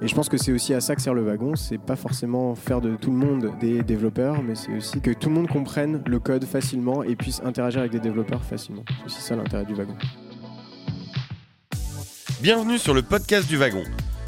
[0.00, 2.54] Et je pense que c'est aussi à ça que sert le wagon, c'est pas forcément
[2.54, 6.02] faire de tout le monde des développeurs, mais c'est aussi que tout le monde comprenne
[6.06, 8.84] le code facilement et puisse interagir avec des développeurs facilement.
[8.98, 9.94] C'est aussi ça l'intérêt du wagon.
[12.40, 13.84] Bienvenue sur le podcast du wagon.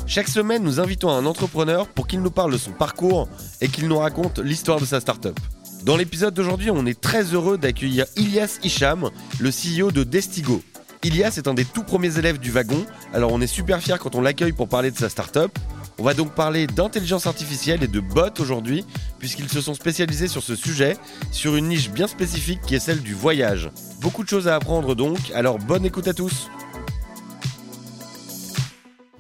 [0.07, 3.29] Chaque semaine, nous invitons un entrepreneur pour qu'il nous parle de son parcours
[3.61, 5.39] et qu'il nous raconte l'histoire de sa startup.
[5.85, 9.11] Dans l'épisode d'aujourd'hui, on est très heureux d'accueillir Ilias Hicham,
[9.41, 10.63] le CEO de Destigo.
[11.05, 12.83] Ilias est un des tout premiers élèves du wagon,
[13.13, 15.51] alors on est super fiers quand on l'accueille pour parler de sa startup.
[15.99, 18.87] On va donc parler d'intelligence artificielle et de bots aujourd'hui,
[19.19, 20.97] puisqu'ils se sont spécialisés sur ce sujet,
[21.31, 23.69] sur une niche bien spécifique qui est celle du voyage.
[24.01, 26.49] Beaucoup de choses à apprendre donc, alors bonne écoute à tous.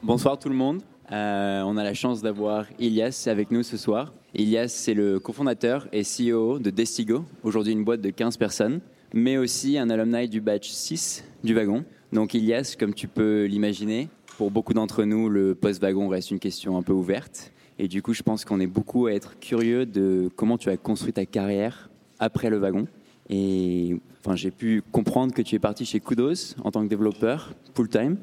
[0.03, 0.81] Bonsoir tout le monde.
[1.13, 4.15] Euh, on a la chance d'avoir Ilias avec nous ce soir.
[4.35, 8.81] Ilias, c'est le cofondateur et CEO de Destigo, aujourd'hui une boîte de 15 personnes,
[9.15, 11.85] mais aussi un alumni du batch 6 du wagon.
[12.13, 16.77] Donc Ilias, comme tu peux l'imaginer, pour beaucoup d'entre nous, le post-wagon reste une question
[16.77, 17.53] un peu ouverte.
[17.79, 20.77] Et du coup, je pense qu'on est beaucoup à être curieux de comment tu as
[20.77, 22.89] construit ta carrière après le wagon.
[23.31, 27.55] Et enfin, j'ai pu comprendre que tu es parti chez Kudos en tant que développeur
[27.75, 28.17] full-time.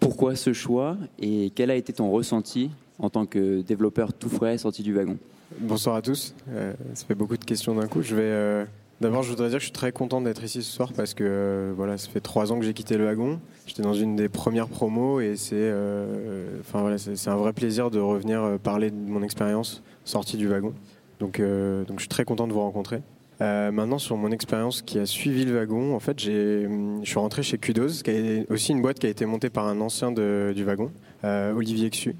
[0.00, 4.56] Pourquoi ce choix et quel a été ton ressenti en tant que développeur tout frais
[4.56, 5.18] sorti du wagon?
[5.60, 6.34] Bonsoir à tous.
[6.50, 8.02] Euh, ça fait beaucoup de questions d'un coup.
[8.02, 8.64] Je vais euh,
[9.00, 11.22] D'abord, je voudrais dire que je suis très content d'être ici ce soir parce que
[11.24, 13.38] euh, voilà, ça fait trois ans que j'ai quitté le wagon.
[13.64, 18.42] J'étais dans une des premières promos et c'est, euh, voilà, un vrai plaisir de revenir
[18.42, 20.74] euh, parler de mon expérience sortie du wagon.
[21.20, 23.02] Donc, donc, je suis très content de vous rencontrer.
[23.40, 27.58] maintenant, sur mon expérience qui a suivi le wagon, en fait, je suis rentré chez
[27.58, 30.92] Kudos, qui est aussi une boîte qui a été montée par un ancien du wagon,
[31.24, 32.14] Olivier Xu.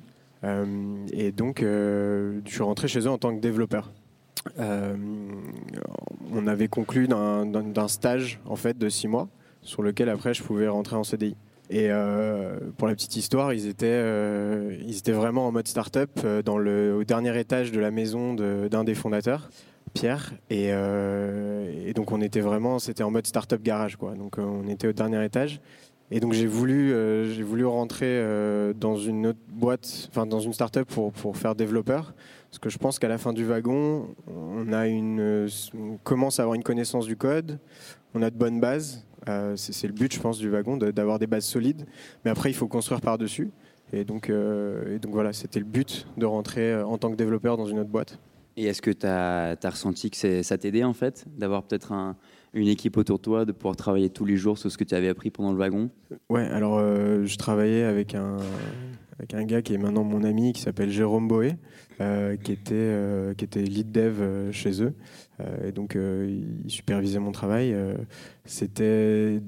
[1.13, 3.93] et donc, je suis rentré chez eux en tant que développeur.
[4.59, 4.97] Euh,
[6.33, 9.29] on avait conclu d'un stage en fait de six mois
[9.63, 11.37] sur lequel après je pouvais rentrer en CDI.
[11.71, 16.11] Et euh, pour la petite histoire, ils étaient, euh, ils étaient vraiment en mode start-up
[16.45, 19.51] dans le, au dernier étage de la maison d'un des fondateurs,
[19.93, 20.33] Pierre.
[20.49, 20.73] Et,
[21.95, 24.15] donc on était vraiment, c'était en mode start-up garage quoi.
[24.15, 25.61] Donc on était au dernier étage.
[26.11, 26.95] Et donc j'ai voulu,
[27.35, 28.25] j'ai voulu rentrer
[28.75, 32.15] dans une autre boîte, enfin dans une start-up pour, pour faire développeur.
[32.51, 35.49] Parce que je pense qu'à la fin du wagon, on, a une,
[36.03, 37.59] commence à avoir une connaissance du code,
[38.15, 39.05] on a de bonnes bases.
[39.29, 41.85] Euh, c'est le but, je pense, du wagon, d'avoir des bases solides.
[42.25, 43.51] Mais après, il faut construire par-dessus.
[43.93, 47.17] Et donc, euh, et donc voilà, c'était le but de rentrer euh, en tant que
[47.17, 48.19] développeur dans une autre boîte.
[48.57, 52.17] Et est-ce que tu as, as, ressenti que ça t'aidait en fait, d'avoir peut-être un,
[52.55, 54.95] une équipe autour de toi, de pouvoir travailler tous les jours sur ce que tu
[54.95, 55.91] avais appris pendant le wagon?
[56.29, 58.39] Ouais, alors je travaillais avec un,
[59.19, 61.57] avec un gars qui est maintenant mon ami, qui s'appelle Jérôme Boé,
[62.01, 64.95] euh, qui, était, euh, qui était lead dev euh, chez eux.
[65.65, 67.75] et donc, il supervisait mon travail.
[68.51, 69.41] C'était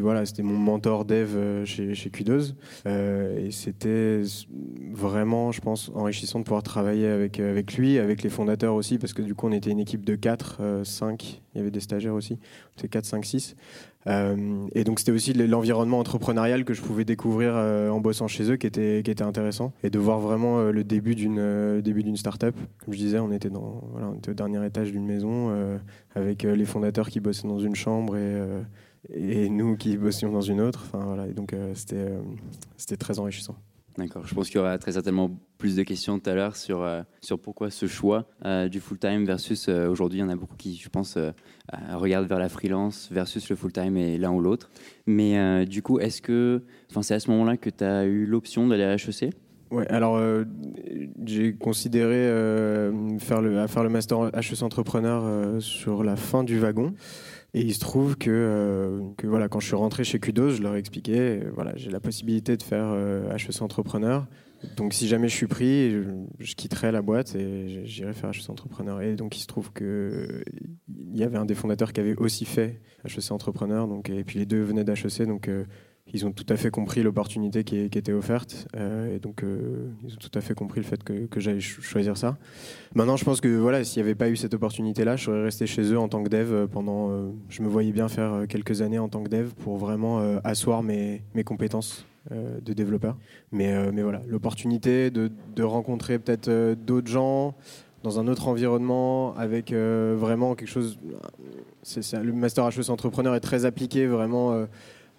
[0.00, 2.54] voilà, mon mentor dev chez, chez Kudos.
[2.86, 4.22] et c'était
[4.92, 9.12] vraiment, je pense, enrichissant de pouvoir travailler avec, avec lui, avec les fondateurs aussi, parce
[9.12, 12.14] que du coup, on était une équipe de 4, 5, il y avait des stagiaires
[12.14, 12.38] aussi,
[12.76, 13.56] c'était 4, 5, 6.
[14.08, 18.50] Euh, et donc c'était aussi l'environnement entrepreneurial que je pouvais découvrir euh, en bossant chez
[18.50, 22.02] eux qui était, qui était intéressant et de voir vraiment euh, le début d'une début
[22.16, 22.56] start-up.
[22.84, 25.52] Comme je disais, on était, dans, voilà, on était au dernier étage d'une maison
[26.14, 28.40] avec les fondateurs qui bossaient dans une chambre et,
[29.12, 30.84] et nous qui bossions dans une autre.
[30.86, 32.12] Enfin, voilà, et donc c'était
[32.76, 33.56] c'était très enrichissant.
[33.98, 34.26] D'accord.
[34.26, 37.02] Je pense qu'il y aura très certainement plus de questions tout à l'heure sur, euh,
[37.20, 40.56] sur pourquoi ce choix euh, du full-time versus euh, aujourd'hui, il y en a beaucoup
[40.56, 41.18] qui, je pense,
[41.92, 44.70] regardent vers la freelance versus le full-time et l'un ou l'autre.
[45.06, 46.62] Mais du coup, est-ce que
[47.02, 49.34] c'est à ce moment-là que tu as eu l'option d'aller à HEC
[49.70, 50.20] Ouais, alors
[51.24, 52.26] j'ai considéré
[53.18, 56.94] faire, le, faire le master HEC entrepreneur sur la fin du wagon.
[57.54, 60.62] Et il se trouve que, euh, que, voilà, quand je suis rentré chez Kudos, je
[60.62, 64.26] leur ai expliqué, euh, voilà, j'ai la possibilité de faire HEC euh, entrepreneur.
[64.76, 65.90] Donc si jamais je suis pris,
[66.38, 69.02] je, quitterai la boîte et j'irai faire HEC entrepreneur.
[69.02, 70.44] Et donc il se trouve que
[70.88, 73.86] il y avait un des fondateurs qui avait aussi fait HEC entrepreneur.
[73.88, 75.50] Donc et puis les deux venaient d'HEC, donc
[76.08, 80.14] ils ont tout à fait compris l'opportunité qui, était offerte euh, et donc euh, ils
[80.14, 82.36] ont tout à fait compris le fait que, j'allais choisir ça.
[82.94, 85.66] Maintenant, je pense que voilà, s'il n'y avait pas eu cette opportunité-là, je serais resté
[85.66, 87.32] chez eux en tant que dev euh, pendant.
[87.48, 91.22] je me voyais bien faire quelques années en tant que dev pour vraiment asseoir mes,
[91.44, 93.16] compétences de développeur.
[93.50, 97.54] Mais, voilà, l'opportunité de, rencontrer peut-être d'autres gens
[98.02, 100.98] dans un autre environnement avec vraiment quelque chose.
[101.96, 104.66] Le master HEC entrepreneur est très appliqué vraiment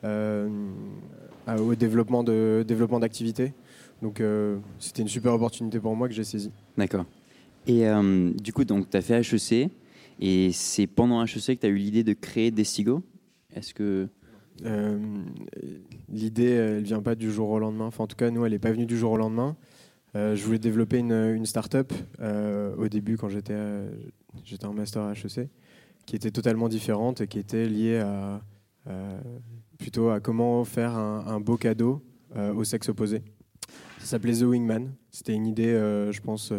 [0.04, 3.54] au développement de développement d'activités.
[4.02, 6.52] Donc euh, c'était une super opportunité pour moi que j'ai saisie.
[6.78, 7.06] D'accord.
[7.68, 9.72] Et euh, du coup, donc tu as fait HEC
[10.20, 13.02] et c'est pendant HEC que tu as eu l'idée de créer Destigo?
[13.56, 14.08] Est-ce que
[16.10, 17.88] L'idée, elle vient pas du jour au lendemain.
[17.88, 19.58] Enfin, en tout cas, nous, elle n'est pas venue du jour au lendemain.
[20.14, 21.92] je voulais développer une, une start-up
[22.22, 23.58] au début quand j'étais
[24.46, 25.50] j'étais en master à HEC,
[26.06, 28.42] qui était totalement différente et qui était liée à,
[29.84, 32.02] plutôt à comment faire un, beau cadeau
[32.36, 33.22] au sexe opposé.
[34.00, 34.94] Ça s'appelait The Wingman.
[35.12, 36.54] C'était une idée, je pense,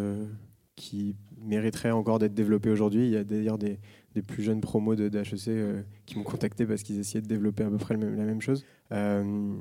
[0.76, 3.06] qui mériterait encore d'être développée aujourd'hui.
[3.06, 3.79] Il y a d'ailleurs des,
[4.26, 7.79] plus jeunes promos de, euh, qui m'ont contacté parce qu'ils essayaient de développer à peu
[7.79, 8.65] près la même chose.
[8.93, 9.55] Euh,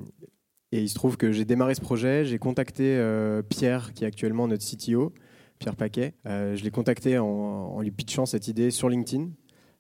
[0.72, 4.08] et il se trouve que j'ai démarré ce projet, j'ai contacté euh, Pierre, qui est
[4.08, 5.14] actuellement notre CTO,
[5.60, 6.16] Pierre Paquet.
[6.26, 9.30] je l'ai contacté en, lui pitchant cette idée sur LinkedIn.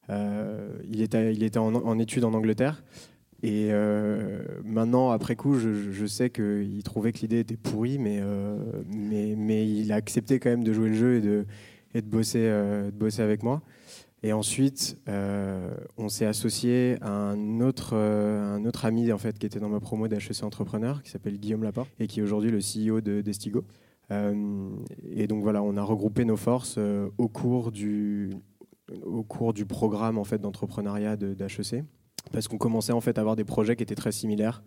[0.09, 2.83] il était, il était en, études en Angleterre.
[3.43, 3.71] Et
[4.63, 8.21] maintenant, après coup, je, sais qu'il trouvait que l'idée était pourrie, mais,
[8.87, 11.45] mais, il a accepté quand même de jouer le jeu et de,
[11.93, 13.61] de, bosser, avec moi.
[14.25, 19.59] Et ensuite, euh, on s'est associé à un autre, euh, ami en fait, qui était
[19.59, 23.01] dans ma promo d'HEC Entrepreneur, qui s'appelle Guillaume Laporte, et qui est aujourd'hui le CEO
[23.01, 23.65] de Destigo.
[24.11, 24.69] Euh,
[25.11, 26.79] et donc voilà, on a regroupé nos forces
[27.17, 28.29] au, cours du,
[29.03, 31.83] au cours du programme en fait, d'entrepreneuriat d'HEC,
[32.33, 34.61] parce qu'on commençait en fait, à avoir des projets qui étaient très similaires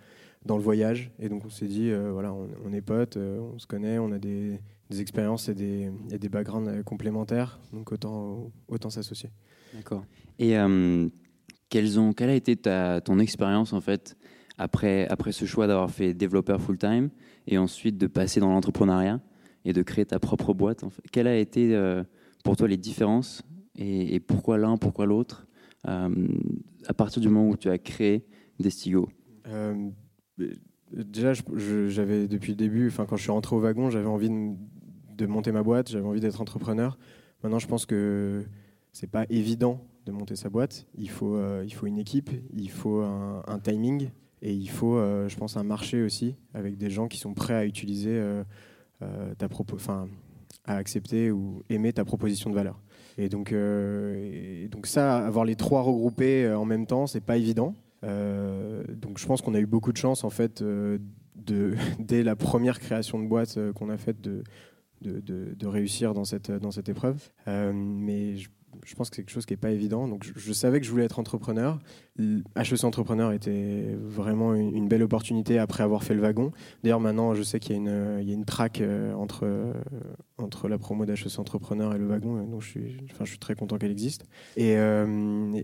[0.47, 1.11] dans le voyage.
[1.19, 4.59] Et donc on s'est dit, voilà, on, est potes, on se connaît, on a des,
[4.99, 9.31] expériences et des, backgrounds complémentaires, donc autant, autant s'associer.
[9.75, 10.05] D'accord.
[10.39, 11.09] Et euh,
[11.97, 14.17] ont, quelle a été ta, ton expérience en fait
[14.59, 17.11] après, après ce choix d'avoir fait développeur full-time
[17.47, 19.21] et ensuite de passer dans l'entrepreneuriat
[19.65, 21.03] et de créer ta propre boîte en fait?
[21.13, 22.03] Quelles a été euh,
[22.45, 23.43] pour toi les différences
[23.79, 25.47] et, pourquoi l'un, pourquoi l'autre
[25.87, 26.09] euh,
[26.89, 28.25] à partir du moment où tu as créé
[28.59, 29.09] Destigo
[30.93, 35.27] Déjà, j'avais depuis le début, enfin quand je suis rentré au wagon, j'avais envie de,
[35.27, 36.97] monter ma boîte, j'avais envie d'être entrepreneur.
[37.43, 38.45] Maintenant, je pense que
[38.93, 40.87] c'est pas évident de monter sa boîte.
[40.97, 44.11] Il faut, euh, il faut une équipe, il faut un, timing
[44.43, 47.55] et il faut, euh, je pense, un marché aussi avec des gens qui sont prêts
[47.55, 48.45] à utiliser euh,
[49.37, 50.09] ta enfin,
[50.65, 52.81] à accepter ou aimer ta proposition de valeur.
[53.19, 53.55] Et donc,
[54.71, 57.75] donc ça, avoir les trois regroupés en même temps, c'est pas évident.
[58.03, 60.63] donc je pense qu'on a eu beaucoup de chance en fait
[61.99, 64.43] dès la première création de boîte qu'on a faite de,
[65.67, 67.31] réussir dans cette, dans cette épreuve.
[67.47, 68.49] mais je
[68.85, 70.09] je pense que c'est quelque chose qui n'est pas évident.
[70.09, 71.79] Donc, je, savais que je voulais être entrepreneur.
[72.19, 76.53] HEC Entrepreneur était vraiment une, belle opportunité après avoir fait le wagon.
[76.83, 78.45] D'ailleurs, maintenant, je sais qu'il y a une, il
[78.81, 79.73] euh, entre, euh,
[80.39, 82.43] entre la promo d'HEC Entrepreneur et le wagon.
[82.45, 84.25] Donc, je suis, très content qu'elle existe.
[84.57, 85.63] Et, euh,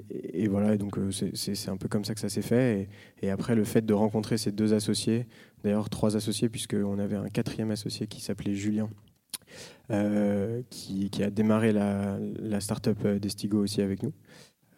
[0.50, 0.99] voilà, donc
[1.35, 2.88] c'est un peu comme ça que ça s'est fait.
[3.23, 5.26] Et, après, le fait de rencontrer ces deux associés,
[5.65, 8.91] d'ailleurs, trois associés, puisqu'on avait un quatrième associé qui s'appelait Julien
[9.90, 14.12] euh, qui, a démarré la, la start-up euh, d'Estigo aussi avec nous.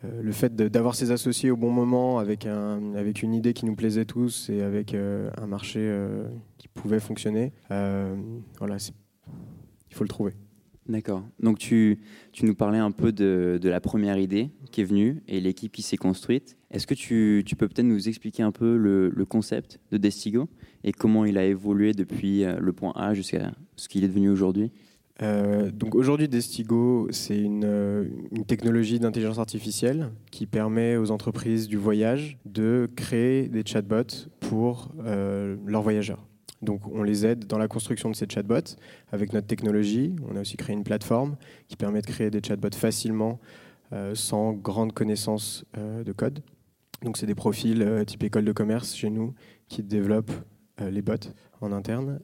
[0.05, 3.65] Euh, le fait d'avoir ces associés au bon moment, avec, un, avec une idée qui
[3.67, 5.91] nous plaisait tous et avec un marché
[6.59, 8.76] qui pouvait fonctionner, voilà,
[9.88, 10.35] il faut le trouver.
[10.87, 11.25] D'accord.
[11.41, 11.99] Donc tu,
[12.33, 15.73] tu, nous parlais un peu de, de, la première idée qui est venue et l'équipe
[15.73, 16.59] qui s'est construite.
[16.71, 20.49] Est-ce que tu, tu peux peut-être nous expliquer un peu le, le, concept de Destigo
[20.83, 24.73] et comment il a évolué depuis le point A jusqu'à ce qu'il est devenu aujourd'hui?
[25.23, 31.77] Euh, donc aujourd'hui, Destigo, c'est une, une, technologie d'intelligence artificielle qui permet aux entreprises du
[31.77, 36.27] voyage de créer des chatbots pour euh, leurs voyageurs.
[36.65, 38.77] Donc on les aide dans la construction de ces chatbots
[39.13, 40.15] avec notre technologie.
[40.29, 41.37] On a aussi créé une plateforme
[41.69, 43.41] qui permet de créer des chatbots facilement
[43.93, 46.41] euh, sans grande connaissance de code.
[47.03, 49.35] Donc c'est des profils type école de commerce chez nous
[49.69, 50.33] qui développent
[50.81, 51.15] les bots
[51.61, 52.19] en interne.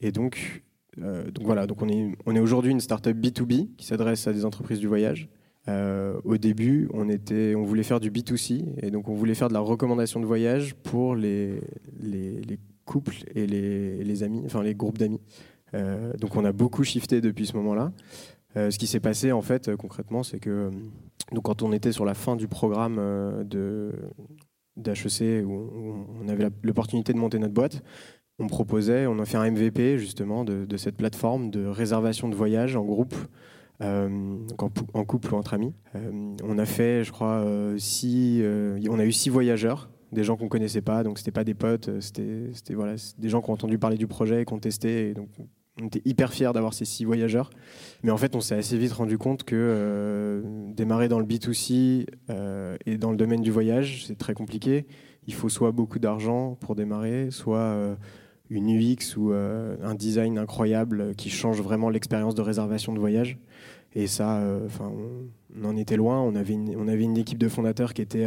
[0.00, 0.62] et donc
[0.98, 4.86] euh, voilà, donc on est, aujourd'hui une startup B2B qui s'adresse à des entreprises du
[4.86, 5.28] voyage.
[5.68, 9.60] Euh, au début, on voulait faire du B2C et donc on voulait faire de la
[9.60, 11.60] recommandation de voyage pour les,
[12.00, 12.58] les,
[12.90, 15.20] couples et les, amis, enfin les groupes d'amis.
[15.74, 17.92] Euh, donc on a beaucoup shifté depuis ce moment-là.
[18.56, 20.70] ce qui s'est passé en fait concrètement, c'est que
[21.32, 22.96] donc quand on était sur la fin du programme
[23.44, 23.92] de
[24.76, 27.82] d'HEC où on avait l'opportunité de monter notre boîte,
[28.40, 32.74] on proposait, on a fait un MVP justement de, cette plateforme de réservation de voyage
[32.74, 33.14] en groupe,
[33.82, 34.36] euh,
[34.94, 35.74] en, couple ou entre amis.
[35.94, 38.42] Euh, on a fait, je crois, euh, six,
[38.88, 42.00] on a eu six voyageurs, des gens qu'on connaissait pas, donc c'était pas des potes,
[42.00, 45.28] c'était voilà, des gens qui ont entendu parler du projet, qui ont testé, et donc
[45.80, 47.50] on était hyper fiers d'avoir ces six voyageurs.
[48.02, 50.42] Mais en fait, on s'est assez vite rendu compte que
[50.76, 52.06] démarrer dans le B2C
[52.86, 54.86] et dans le domaine du voyage, c'est très compliqué.
[55.26, 57.96] Il faut soit beaucoup d'argent pour démarrer, soit
[58.50, 63.38] une UX ou euh, un design incroyable qui change vraiment l'expérience de réservation de voyage.
[63.94, 66.20] Et ça, euh, on, en était loin.
[66.20, 68.26] On avait, une, on avait une équipe de fondateurs qui était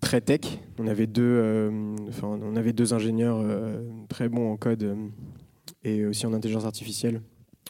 [0.00, 0.40] très tech.
[0.78, 1.70] On avait deux,
[2.08, 3.42] enfin, on avait deux ingénieurs
[4.08, 4.96] très bons en code
[5.82, 7.22] et aussi en intelligence artificielle.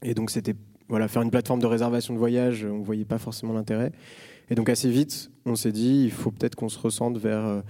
[0.02, 0.54] Et donc c'était
[0.88, 3.92] voilà, faire une plateforme de réservation de voyage, on ne voyait pas forcément l'intérêt.
[4.50, 7.60] Et donc assez vite, on s'est dit, il faut peut-être qu'on se ressente vers euh,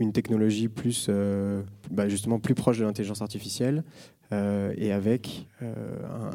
[0.00, 3.84] une technologie plus, euh, bah, justement plus proche de l'intelligence artificielle
[4.32, 5.48] euh, et avec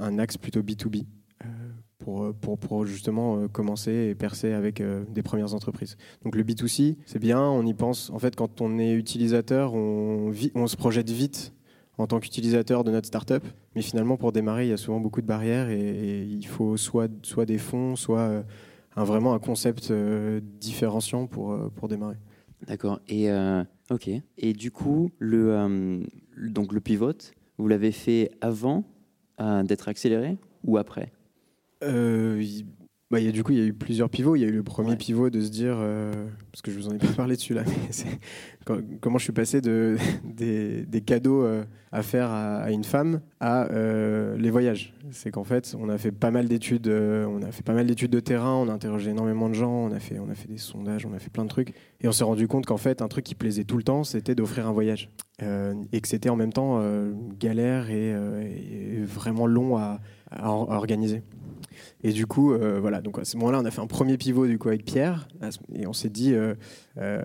[0.02, 1.06] un, axe plutôt B2B.
[2.00, 5.98] Pour, pour, pour, justement commencer et percer avec des premières entreprises.
[6.24, 8.10] Donc le B2C, c'est bien, on y pense.
[8.12, 11.54] En fait, quand on est utilisateur, on, on se projette vite
[12.00, 13.44] en tant qu'utilisateur de notre startup.
[13.76, 17.12] Mais finalement, pour démarrer, il y a souvent beaucoup de barrières et, il faut soit,
[17.24, 18.42] soit des fonds, soit euh,
[18.96, 22.16] un, vraiment un concept euh, différenciant pour, euh, pour démarrer.
[22.68, 23.00] D'accord.
[23.08, 23.30] Et
[23.90, 24.10] ok.
[24.38, 26.02] Et du coup, le
[26.36, 27.14] donc le pivot,
[27.58, 28.84] vous l'avez fait avant
[29.64, 31.14] d'être accéléré ou après?
[33.12, 34.36] Bah, y a, du coup, il y a eu plusieurs pivots.
[34.36, 36.12] Il y a eu le premier pivot de se dire, euh,
[36.52, 37.64] parce que je vous en ai pas parlé dessus là,
[38.70, 43.22] mais comment je suis passé de, des, des cadeaux euh, à faire à, une femme
[43.40, 44.94] à euh, les voyages.
[45.10, 48.12] C'est qu'en fait, on a fait pas mal d'études, on a fait pas mal d'études
[48.12, 50.60] de terrain, on a interrogé énormément de gens, on a fait, on a fait des
[50.60, 53.08] sondages, on a fait plein de trucs, et on s'est rendu compte qu'en fait, un
[53.08, 55.10] truc qui plaisait tout le temps, c'était d'offrir un voyage,
[55.42, 56.82] et que c'était en même temps
[57.40, 58.14] galère et,
[59.06, 60.00] vraiment long à,
[60.32, 61.24] organiser.
[62.04, 64.48] Et du coup, euh, voilà, donc à ce moment-là, on a fait un premier pivot
[64.48, 65.28] du coup avec Pierre,
[65.74, 66.56] et on s'est dit, euh,
[66.98, 67.22] euh,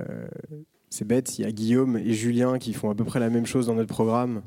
[0.91, 3.47] c'est bête, il y a Guillaume et Julien qui font à peu près la même
[3.47, 4.43] chose dans notre programme.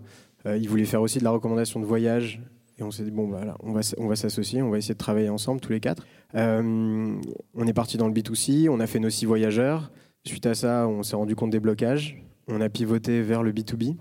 [0.45, 2.41] ils voulaient faire aussi de la recommandation de voyage,
[2.79, 4.99] et on s'est dit, bon, voilà, on va, on va s'associer, on va essayer de
[4.99, 6.05] travailler ensemble tous les quatre.
[6.33, 7.19] on
[7.65, 9.91] est parti dans le B2C, on a fait nos six voyageurs.
[10.25, 12.21] Suite à ça, on s'est rendu compte des blocages.
[12.47, 13.95] On a pivoté vers le B2B.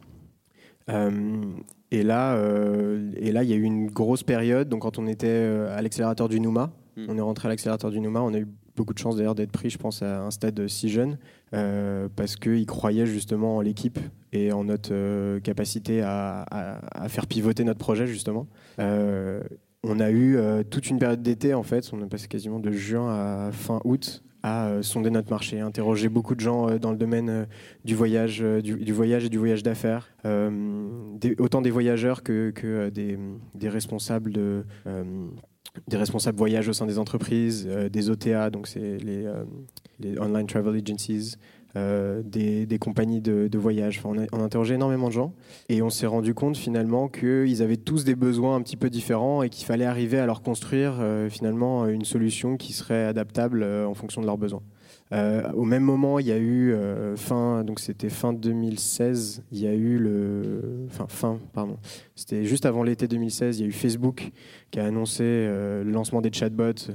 [1.90, 4.68] Et là, euh, et là, il y a eu une grosse période.
[4.68, 7.06] Donc, quand on était euh, à l'accélérateur du Numa, hmm.
[7.08, 8.20] on est rentré à l'accélérateur du Numa.
[8.22, 10.88] On a eu beaucoup de chance d'ailleurs d'être pris, je pense, à un stade si
[10.88, 11.16] jeune,
[11.54, 13.98] euh, parce qu'ils croyaient justement en l'équipe
[14.32, 18.48] et en notre capacité à, à, faire pivoter notre projet, justement.
[19.86, 20.38] On a eu
[20.70, 21.88] toute une période d'été, en fait.
[21.92, 26.08] On a passé quasiment de juin à fin août à euh, sonder notre marché, interroger
[26.08, 27.44] beaucoup de gens euh, dans le domaine euh,
[27.84, 30.12] du voyage, du, voyage et du voyage d'affaires,
[31.38, 34.64] autant des voyageurs que, des, responsables de
[35.88, 39.28] des responsables voyage au sein des entreprises, des OTA, donc c'est les,
[40.18, 41.36] Online Travel Agencies,
[41.76, 44.00] euh, des, compagnies de, voyage.
[44.04, 45.34] on, a, interrogé énormément de gens
[45.68, 49.42] et on s'est rendu compte finalement qu'ils avaient tous des besoins un petit peu différents
[49.42, 53.86] et qu'il fallait arriver à leur construire euh, finalement une solution qui serait adaptable euh,
[53.86, 54.62] en fonction de leurs besoins.
[55.54, 56.74] au même moment, il y a eu
[57.16, 61.76] fin, donc c'était fin 2016, il y a eu le, enfin fin, pardon,
[62.14, 64.32] c'était juste avant l'été 2016, il y a eu Facebook
[64.70, 66.90] qui a annoncé le lancement des chatbots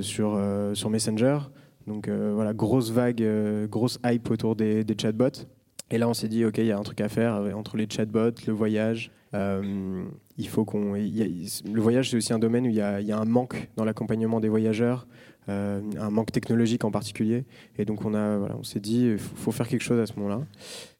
[0.00, 0.40] sur
[0.74, 1.38] sur Messenger.
[1.86, 5.46] Donc euh, voilà, grosse vague, euh, grosse hype autour des, chatbots.
[5.90, 7.76] Et là, on s'est dit, OK, il y a un truc à faire euh, entre
[7.76, 9.10] les chatbots, le voyage.
[9.32, 10.94] il faut qu'on.
[10.94, 14.48] Le voyage, c'est aussi un domaine où il y a, un manque dans l'accompagnement des
[14.48, 15.06] voyageurs,
[15.46, 17.44] un manque technologique en particulier.
[17.76, 20.40] Et donc, on, on s'est dit, il faut, faire quelque chose à ce moment-là.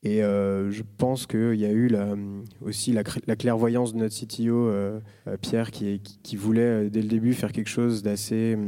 [0.03, 1.91] Et je pense qu'il y a eu
[2.61, 4.71] aussi la, clairvoyance de notre CTO,
[5.41, 8.59] Pierre, qui, voulait dès le début faire quelque chose d'assez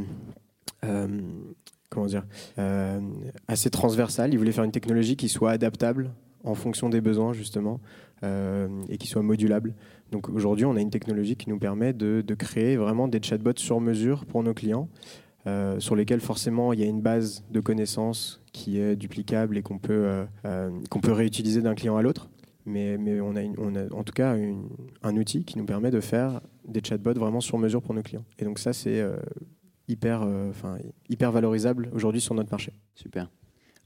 [1.88, 2.26] comment dire,
[2.58, 3.00] euh,
[3.48, 4.32] assez transversal.
[4.32, 6.10] Il voulait faire une technologie qui soit adaptable
[6.44, 7.80] en fonction des besoins justement
[8.22, 9.74] euh, et qui soit modulable.
[10.12, 13.80] Donc aujourd'hui, on a une technologie qui nous permet de, créer vraiment des chatbots sur
[13.80, 14.88] mesure pour nos clients,
[15.46, 19.62] euh, sur lesquels forcément il y a une base de connaissances qui est duplicable et
[19.62, 20.24] qu'on peut,
[20.90, 22.30] qu'on peut réutiliser d'un client à l'autre.
[22.68, 24.36] Mais, mais on, a on, a en tout cas
[25.02, 28.24] un outil qui nous permet de faire des chatbots vraiment sur mesure pour nos clients.
[28.40, 29.04] Et donc ça, c'est
[29.88, 30.78] hyper, euh, enfin,
[31.08, 32.72] hyper valorisable aujourd'hui sur notre marché.
[32.94, 33.30] Super.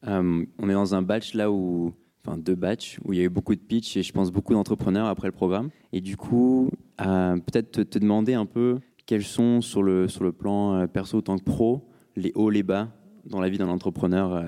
[0.06, 1.92] Euh, on est dans un batch là où,
[2.24, 4.54] enfin deux batchs où il y a eu beaucoup de pitch et je pense beaucoup
[4.54, 5.70] d'entrepreneurs après le programme.
[5.92, 10.32] Et du coup, euh, peut-être te, demander un peu quels sont sur le, sur le
[10.32, 12.88] plan perso en tant que pro les hauts, les bas
[13.24, 14.42] dans la vie d'un entrepreneur,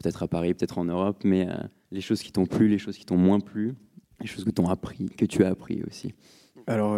[0.00, 1.46] peut-être à Paris, peut-être en Europe, mais
[1.90, 3.74] les choses qui t'ont plu, les choses qui t'ont moins plu,
[4.20, 6.14] les choses que, t'ont appris, que tu as appris aussi.
[6.66, 6.96] Alors,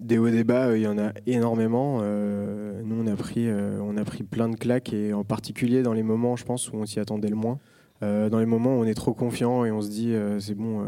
[0.00, 2.00] des hauts débats, euh, il y en a énormément.
[2.02, 5.82] Euh, nous, on a, pris, euh, on a pris plein de claques, et en particulier
[5.82, 7.58] dans les moments, je pense, où on s'y attendait le moins.
[8.02, 10.84] dans les moments où on est trop confiant et on se dit, c'est bon,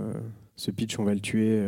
[0.54, 1.62] ce pitch, on va le tuer.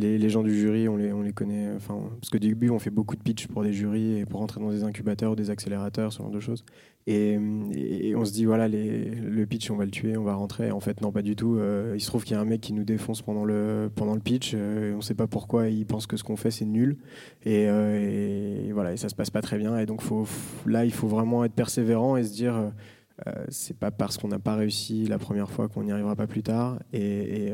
[0.00, 1.68] Les, gens du jury, on les, on les connaît.
[1.76, 4.60] Enfin, parce qu'au début, on fait beaucoup de pitch pour des jurys et pour rentrer
[4.60, 6.64] dans des incubateurs ou des accélérateurs, ce genre de choses.
[7.06, 7.38] Et,
[8.16, 10.70] on se dit, voilà, le pitch, on va le tuer, on va rentrer.
[10.70, 11.56] En fait, non, pas du tout.
[11.56, 13.90] Euh, il se trouve qu'il y a un mec qui nous défonce pendant le,
[14.22, 14.52] pitch.
[14.54, 16.96] Euh, on ne sait pas pourquoi il pense que ce qu'on fait, c'est nul.
[17.44, 19.78] Et, euh, et, voilà, ça se passe pas très bien.
[19.78, 20.02] Et donc,
[20.66, 22.72] là, il faut vraiment être persévérant et se dire.
[23.26, 26.26] Euh, c'est pas parce qu'on n'a pas réussi la première fois qu'on n'y arrivera pas
[26.26, 26.78] plus tard.
[26.92, 27.52] Et,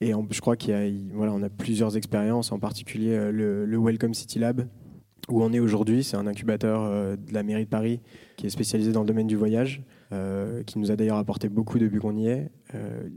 [0.00, 4.38] et, je crois qu'il y a, voilà, plusieurs expériences, en particulier euh, le, Welcome City
[4.38, 4.68] Lab,
[5.28, 6.04] où on est aujourd'hui.
[6.04, 8.00] C'est un incubateur euh, de la mairie de Paris
[8.36, 11.78] qui est spécialisé dans le domaine du voyage, euh, qui nous a d'ailleurs apporté beaucoup
[11.78, 12.50] depuis qu'on y est.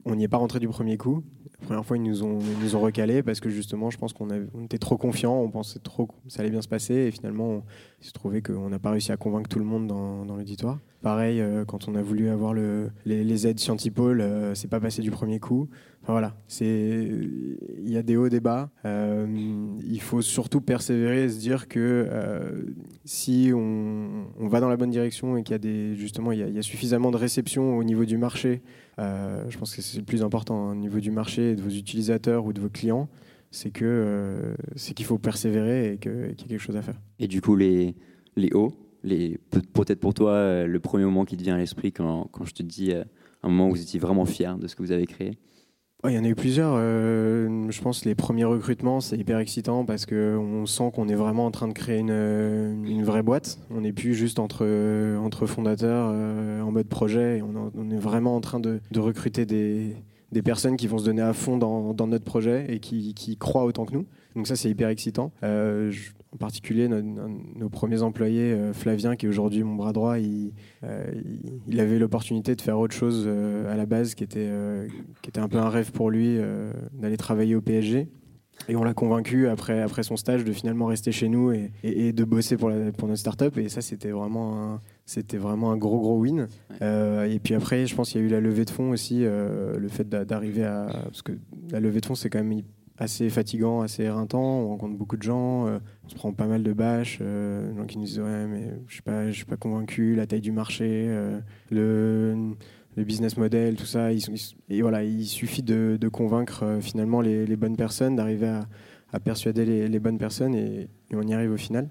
[0.06, 1.24] On n'y est pas rentré du premier coup.
[1.66, 4.28] Première fois, ils nous ont, ils nous ont recalé parce que justement, je pense qu'on
[4.54, 7.50] on était trop confiants, on pensait trop que ça allait bien se passer et finalement,
[7.50, 7.64] on,
[8.02, 10.80] il se trouvait qu'on n'a pas réussi à convaincre tout le monde dans, l'auditoire.
[11.02, 15.02] Pareil, euh, quand on a voulu avoir le, les, aides Scientipol, euh, c'est pas passé
[15.02, 15.68] du premier coup.
[16.04, 18.72] Enfin, voilà, il y a des hauts, des bas.
[18.86, 19.28] Euh,
[19.86, 22.64] il faut surtout persévérer et se dire que euh,
[23.06, 27.18] si on, va dans la bonne direction et qu'il y a y, a, suffisamment de
[27.18, 28.64] réception au niveau du marché
[29.50, 32.46] je pense que c'est le plus important hein, au niveau du marché, de vos utilisateurs
[32.46, 33.10] ou de vos clients,
[33.52, 36.82] c'est que euh, c'est qu'il faut persévérer et qu'il qu y a quelque chose à
[36.82, 37.00] faire.
[37.20, 37.96] Et du coup, les,
[38.36, 39.40] les hauts, les,
[39.74, 42.54] peut-être pour toi, euh, le premier moment qui te vient à l'esprit quand, quand je
[42.54, 45.38] te dis un moment où vous étiez vraiment fier de ce que vous avez créé?
[46.10, 46.74] Il y en a eu plusieurs.
[46.76, 51.46] Euh, je pense les premiers recrutements, c'est hyper excitant parce qu'on sent qu'on est vraiment
[51.46, 53.60] en train de créer une, une vraie boîte.
[53.70, 54.66] On n'est plus juste entre,
[55.18, 57.42] entre fondateurs euh, en mode projet.
[57.42, 59.96] On, est vraiment en train de, recruter des,
[60.44, 63.94] personnes qui vont se donner à fond dans, notre projet et qui, croient autant que
[63.94, 64.08] nous.
[64.36, 65.32] Donc ça, c'est hyper excitant.
[65.44, 65.92] Euh,
[66.34, 70.54] en particulier nos, nos premiers employés, euh, Flavien, qui est aujourd'hui mon bras droit, il,
[70.84, 71.12] euh,
[71.68, 74.88] il avait l'opportunité de faire autre chose euh, à la base, qui était, euh,
[75.22, 76.40] qui était un peu un rêve pour lui,
[76.94, 78.08] d'aller travailler au PSG.
[78.70, 82.10] Et on l'a convaincu après, après son stage de finalement rester chez nous et, et,
[82.10, 83.58] et de bosser pour, la, pour notre startup.
[83.58, 86.48] Et ça, c'était vraiment un, c'était vraiment un gros gros win.
[86.80, 87.34] Ouais.
[87.34, 89.88] et puis après, je pense qu'il y a eu la levée de fonds aussi, le
[89.90, 91.34] fait d'arriver à parce que
[91.72, 92.62] la levée de fonds, c'est quand même
[93.02, 94.44] assez fatigant, assez éreintant.
[94.44, 97.86] On rencontre beaucoup de gens, euh, on se prend pas mal de bâches, euh, gens
[97.86, 101.40] qui nous disent ouais mais je suis pas, convaincu, la taille du marché, euh,
[101.72, 102.56] le,
[102.98, 104.10] business model, tout ça.
[104.70, 108.60] Et voilà, il suffit de, convaincre euh, finalement les, bonnes personnes, d'arriver
[109.12, 111.90] à, persuader les, bonnes personnes et, on y arrive au final.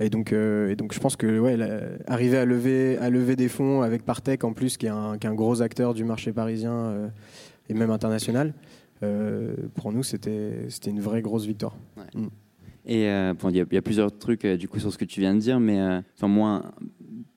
[0.00, 4.86] Et donc, je pense que arriver à lever, des fonds avec Partech en plus, qui
[4.86, 7.10] est un, gros acteur du marché parisien
[7.68, 8.54] et même international.
[9.02, 11.76] Euh, pour nous, c'était une vraie grosse victoire.
[11.96, 12.20] Ouais.
[12.20, 12.28] Mm.
[12.84, 15.20] Et euh, il y, y, a plusieurs trucs euh, du coup sur ce que tu
[15.20, 15.80] viens de dire, mais
[16.16, 16.72] enfin moi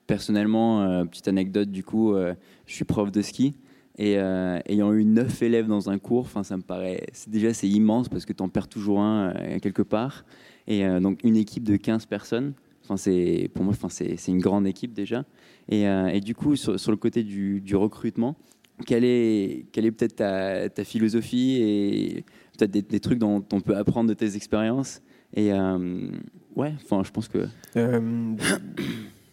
[0.07, 3.55] personnellement, petite anecdote du coup, je suis prof de ski.
[3.97, 7.69] Et euh, ayant eu neuf élèves dans un cours, enfin ça me paraît, déjà c'est
[7.69, 10.25] immense parce que tu en perds toujours un euh, quelque part.
[10.67, 14.41] Et euh, donc une équipe de 15 personnes, enfin c'est pour moi, enfin c'est une
[14.41, 15.23] grande équipe déjà.
[15.69, 18.35] Et, et du coup sur, sur, le côté du, du recrutement,
[18.85, 22.25] quelle est, peut-être ta, philosophie et
[22.57, 25.01] peut-être des, trucs dont on peut apprendre de tes expériences
[25.33, 27.47] Et ouais, enfin je pense que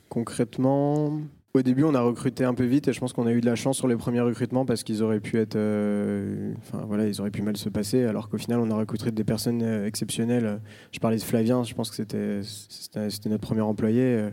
[0.09, 1.21] concrètement.
[1.55, 3.47] Au début, on a recruté un peu vite et je pense qu'on a eu de
[3.47, 6.55] la chance sur les premiers recrutements parce qu'ils auraient pu être, euh,
[6.87, 8.05] voilà, ils auraient pu mal se passer.
[8.05, 10.63] Alors qu'au final, on a recruté des personnes euh, exceptionnelles.
[10.93, 14.31] Je parlais de Flavien, je pense que c'était notre premier employé.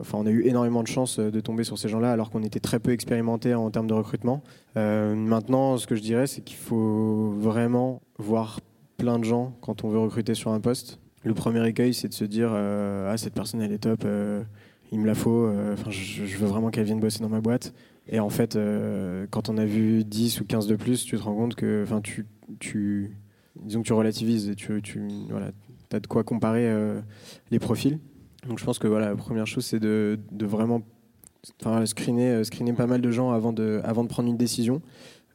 [0.00, 2.60] Enfin, on a eu énormément de chance de tomber sur ces gens-là alors qu'on était
[2.60, 4.42] très peu expérimenté en termes de recrutement.
[4.76, 8.60] Euh, maintenant, ce que je dirais, c'est qu'il faut vraiment voir
[8.96, 10.98] plein de gens quand on veut recruter sur un poste.
[11.24, 14.42] Le premier écueil, c'est de se dire euh, ah cette personne elle est top euh,
[14.92, 17.72] il me la faut, euh, je, veux vraiment qu'elle vienne bosser dans ma boîte.
[18.08, 21.22] Et en fait, euh, quand on a vu 10 ou 15 de plus, tu te
[21.22, 22.26] rends compte que, tu,
[22.60, 23.16] tu,
[23.56, 24.82] disons que tu relativises et tu,
[25.30, 25.50] voilà,
[25.92, 27.00] as de quoi comparer euh,
[27.50, 27.98] les profils.
[28.48, 30.82] Donc je pense que voilà, la première chose, c'est de, de, vraiment
[31.84, 34.82] screener, screener pas mal de gens avant de, avant de prendre une décision.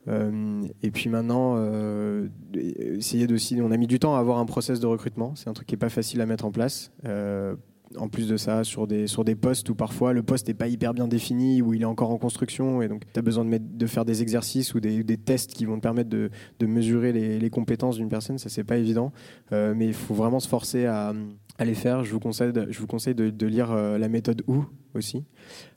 [0.08, 3.60] Euh, et puis maintenant, euh, essayer aussi.
[3.62, 5.34] On a mis du temps à avoir un process de recrutement.
[5.36, 6.91] C'est un truc qui n'est pas facile à mettre en place.
[7.06, 7.56] Euh,
[7.96, 10.67] en plus de ça, sur des, sur des postes où parfois le poste n'est pas
[10.67, 13.50] hyper bien défini, où il est encore en construction, et donc tu as besoin de,
[13.50, 16.65] mettre, de, faire des exercices ou des, des, tests qui vont te permettre de, de
[16.65, 19.13] mesurer les, les compétences d'une personne, ça c'est pas évident,
[19.54, 21.13] euh, mais il faut vraiment se forcer à,
[21.58, 22.04] à, les faire.
[22.04, 25.26] Je vous conseille, de, je vous conseille de, de lire euh, la méthode OU aussi,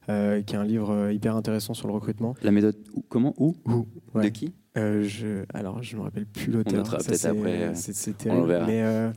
[0.09, 2.35] euh, qui est un livre hyper intéressant sur le recrutement.
[2.43, 2.77] La méthode
[3.09, 4.25] comment OU OU ouais.
[4.25, 6.85] De qui euh, je, alors, je me rappelle plus l'auteur.
[6.85, 7.75] peut-être après.
[7.75, 8.62] C'est terrible.
[8.66, 9.11] Mais, euh,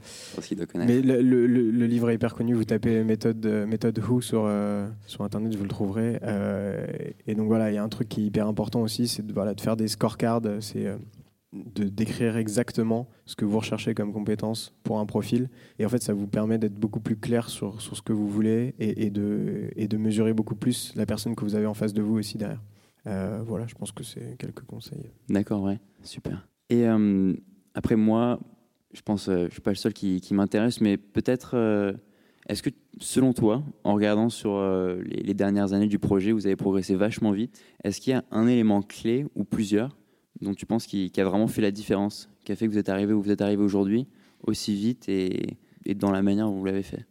[0.76, 2.56] mais le, le, le, livre est hyper connu.
[2.56, 6.20] Vous tapez méthode, méthode Who sur, euh, sur Internet, vous le trouverez.
[6.24, 6.88] Euh,
[7.28, 9.32] et donc voilà, il y a un truc qui est hyper important aussi, c'est de,
[9.32, 10.42] voilà, de faire des scorecards.
[10.60, 10.88] C'est
[11.54, 15.50] de décrire exactement ce que vous recherchez comme compétence pour un profil.
[15.80, 18.28] Et en fait, ça vous permet d'être beaucoup plus clair sur, sur ce que vous
[18.28, 21.94] voulez et, de, et de mesurer beaucoup plus la personne que vous avez en face
[21.94, 22.62] de vous aussi derrière.
[23.06, 25.12] Euh, voilà, je pense que c'est quelques conseils.
[25.30, 26.48] D'accord, ouais, super.
[26.70, 27.34] Et euh,
[27.76, 28.40] après, moi,
[28.94, 31.94] je pense, euh, je suis pas le seul qui, m'intéresse, mais peut-être, euh,
[32.48, 34.62] est-ce que selon toi, en regardant sur
[35.06, 38.48] les dernières années du projet, vous avez progressé vachement vite, est-ce qu'il y a un
[38.48, 39.96] élément clé ou plusieurs
[40.44, 42.90] dont tu penses qui, a vraiment fait la différence, qui a fait que vous êtes
[42.90, 44.08] arrivé où vous êtes arrivé aujourd'hui
[44.46, 45.58] aussi vite et,
[45.96, 47.06] dans la manière dont vous l'avez fait?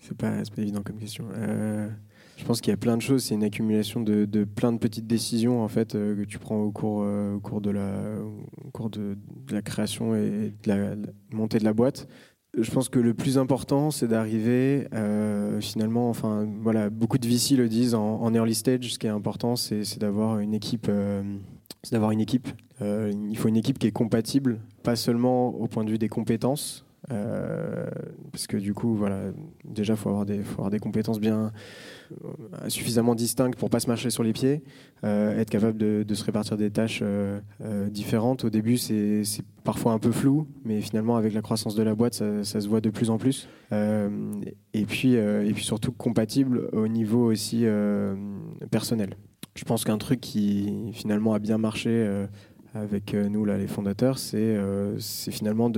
[0.00, 1.26] C'est pas, pas évident comme question.
[1.34, 1.88] Euh,
[2.36, 3.24] je pense qu'il y a plein de choses.
[3.24, 6.70] C'est une accumulation de, plein de petites décisions en fait euh, que tu prends au
[6.70, 8.18] cours, euh, au cours de la,
[8.64, 9.16] au cours de,
[9.50, 10.94] la création et de la,
[11.32, 12.06] montée de la boîte.
[12.56, 14.86] Je pense que le plus important, c'est d'arriver
[15.60, 18.92] finalement, enfin voilà, beaucoup de VC le disent en, early stage.
[18.92, 20.88] Ce qui est important, c'est d'avoir une équipe,
[21.82, 22.48] c'est d'avoir une équipe.
[22.82, 26.08] Euh, il faut une équipe qui est compatible, pas seulement au point de vue des
[26.08, 27.86] compétences, euh,
[28.32, 29.30] parce que du coup, voilà,
[29.64, 29.98] déjà, des,
[30.42, 31.52] faut avoir des compétences bien
[32.24, 34.62] euh, suffisamment distinctes pour pas se marcher sur les pieds,
[35.02, 37.02] être capable de, se répartir des tâches
[37.90, 38.44] différentes.
[38.44, 39.22] Au début, c'est
[39.62, 42.68] parfois un peu flou, mais finalement, avec la croissance de la boîte, ça, ça se
[42.68, 43.48] voit de plus en plus.
[43.70, 47.66] Et puis, et puis surtout compatible au niveau aussi
[48.70, 49.16] personnel.
[49.54, 51.90] Je pense qu'un truc qui finalement a bien marché.
[51.90, 52.26] euh,
[52.74, 55.70] avec euh, nous là, les fondateurs, c'est euh, finalement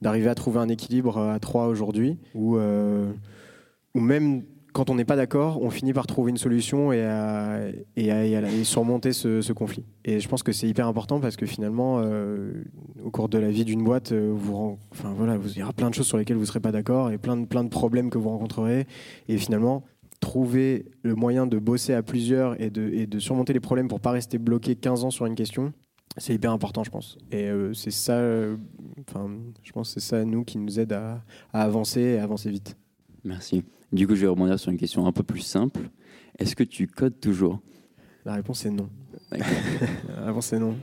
[0.00, 2.56] d'arriver à trouver un équilibre à trois aujourd'hui, où,
[3.94, 7.60] même quand on n'est pas d'accord, on finit par trouver une solution et à,
[8.64, 9.84] surmonter ce, conflit.
[10.06, 12.02] Et je pense que c'est hyper important parce que finalement,
[13.04, 15.90] au cours de la vie d'une boîte, vous, enfin, voilà, vous, il y aura plein
[15.90, 18.08] de choses sur lesquelles vous ne serez pas d'accord et plein de, plein de problèmes
[18.08, 18.86] que vous rencontrerez.
[19.28, 19.84] Et finalement,
[20.20, 24.00] trouver le moyen de bosser à plusieurs et de, et de surmonter les problèmes pour
[24.00, 25.72] pas rester bloqué 15 ans sur une question,
[26.16, 27.18] c'est hyper important, je pense.
[27.30, 28.56] Et euh, c'est ça, euh,
[29.08, 29.30] enfin,
[29.62, 32.76] je pense c'est ça, nous, qui nous aide à, à avancer et à avancer vite.
[33.24, 33.64] Merci.
[33.92, 35.80] Du coup, je vais rebondir sur une question un peu plus simple.
[36.38, 37.60] Est-ce que tu codes toujours?
[38.24, 38.88] La réponse est non.
[39.30, 40.76] La réponse est non.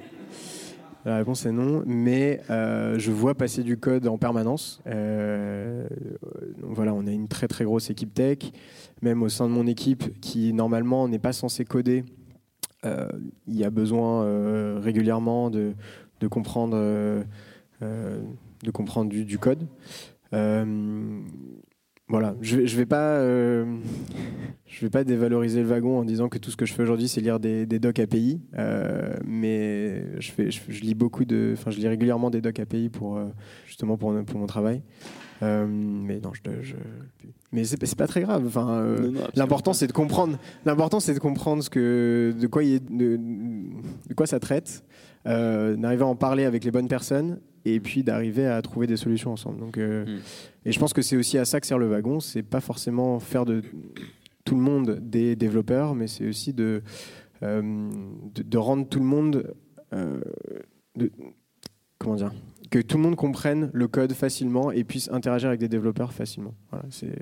[1.05, 4.81] La réponse est non, mais euh, je vois passer du code en permanence.
[4.85, 8.39] Voilà, on a une très très grosse équipe tech,
[9.01, 12.03] même au sein de mon équipe qui normalement n'est pas censée coder.
[12.85, 13.07] euh,
[13.47, 15.73] il y a besoin euh, régulièrement de,
[16.29, 17.23] comprendre, euh,
[17.81, 19.67] de comprendre du, code.
[22.09, 26.55] Voilà, je, je vais pas, vais pas dévaloriser le wagon en disant que tout ce
[26.55, 28.39] que je fais aujourd'hui c'est lire des, des docs API,
[29.25, 33.19] mais je, lis beaucoup de, enfin je lis régulièrement des docs API pour
[33.65, 34.81] justement pour mon travail.
[35.43, 36.75] Euh, mais non, je, je-
[37.51, 38.43] mais c'est pas très grave.
[38.47, 40.37] Enfin, euh, l'important c'est de comprendre.
[40.65, 44.83] L'important c'est de comprendre ce que, de quoi il est, de, de quoi ça traite,
[45.27, 48.97] euh, d'arriver à en parler avec les bonnes personnes et puis d'arriver à trouver des
[48.97, 49.59] solutions ensemble.
[49.59, 50.19] Donc euh, Mm.
[50.65, 52.19] et je pense que c'est aussi à ça que sert le wagon.
[52.19, 53.61] C'est pas forcément faire de
[54.43, 56.81] tout le monde des développeurs, mais c'est aussi de,
[57.41, 59.53] de, de rendre tout le monde.
[59.91, 61.11] de-
[61.97, 62.33] comment dire
[62.69, 66.53] Que tout le monde comprenne le code facilement et puisse interagir avec des développeurs facilement.
[66.71, 67.13] Voilà, c'est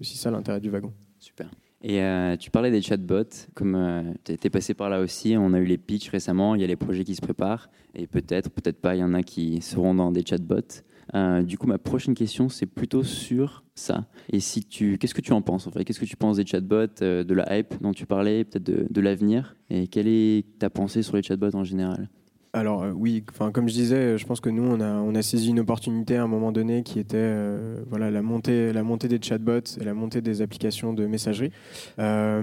[0.00, 0.92] aussi ça l'intérêt du wagon.
[1.18, 1.50] Super.
[1.82, 5.58] Et euh, tu parlais des chatbots, comme tu étais passé par là aussi, on a
[5.58, 8.80] eu les pitchs récemment, il y a les projets qui se préparent, et peut-être, peut-être
[8.80, 10.82] pas, il y en a qui seront dans des chatbots.
[11.14, 14.06] Euh, du coup, ma prochaine question, c'est plutôt sur ça.
[14.32, 15.84] Et si tu, qu'est-ce que tu en penses en fait?
[15.84, 19.00] Qu'est-ce que tu penses des chatbots, euh, de la hype dont tu parlais, peut-être de
[19.00, 19.56] l'avenir?
[19.70, 22.08] Et quelle est ta pensée sur les chatbots en général?
[22.56, 26.16] Alors euh, oui, comme je disais, je pense que nous on a saisi une opportunité
[26.16, 28.72] à un moment donné qui était euh, voilà la montée
[29.08, 31.52] des chatbots et la montée des applications de messagerie.
[31.98, 32.40] Euh,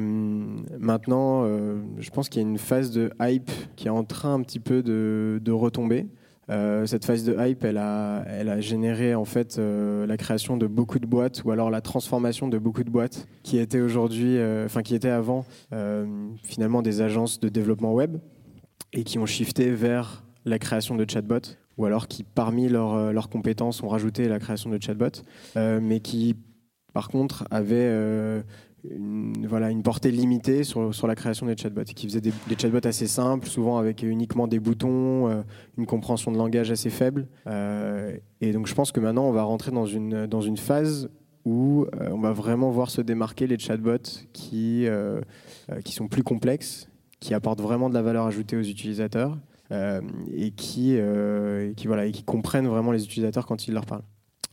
[0.78, 1.46] maintenant,
[1.98, 4.60] je pense qu'il y a une phase de hype qui est en train un petit
[4.60, 6.06] peu de, de retomber.
[6.86, 11.44] Cette phase de hype, elle a, généré en fait la création de beaucoup de boîtes
[11.44, 15.46] ou alors la transformation de beaucoup de boîtes qui étaient aujourd'hui, enfin qui étaient avant
[16.44, 18.18] finalement des agences de développement web
[18.94, 23.22] et qui ont shifté vers la création de chatbots, ou alors qui, parmi leurs, euh,
[23.32, 25.24] compétences, ont rajouté la création de chatbots,
[25.58, 26.36] euh, mais qui,
[26.94, 28.42] par contre, avaient euh,
[28.90, 32.34] une, voilà, une portée limitée sur, sur la création des chatbots, et qui faisaient des,
[32.60, 35.44] chatbots assez simples, souvent avec uniquement des boutons,
[35.78, 37.28] une compréhension de langage assez faible.
[38.42, 41.10] Et donc je pense que maintenant, on va rentrer dans une, dans une phase
[41.46, 44.86] où on va vraiment voir se démarquer les chatbots qui,
[45.86, 46.90] qui sont plus complexes,
[47.24, 49.38] qui apportent vraiment de la valeur ajoutée aux utilisateurs
[49.72, 50.02] euh,
[50.36, 54.04] et, qui, euh, qui, voilà, et qui comprennent vraiment les utilisateurs quand ils leur parlent.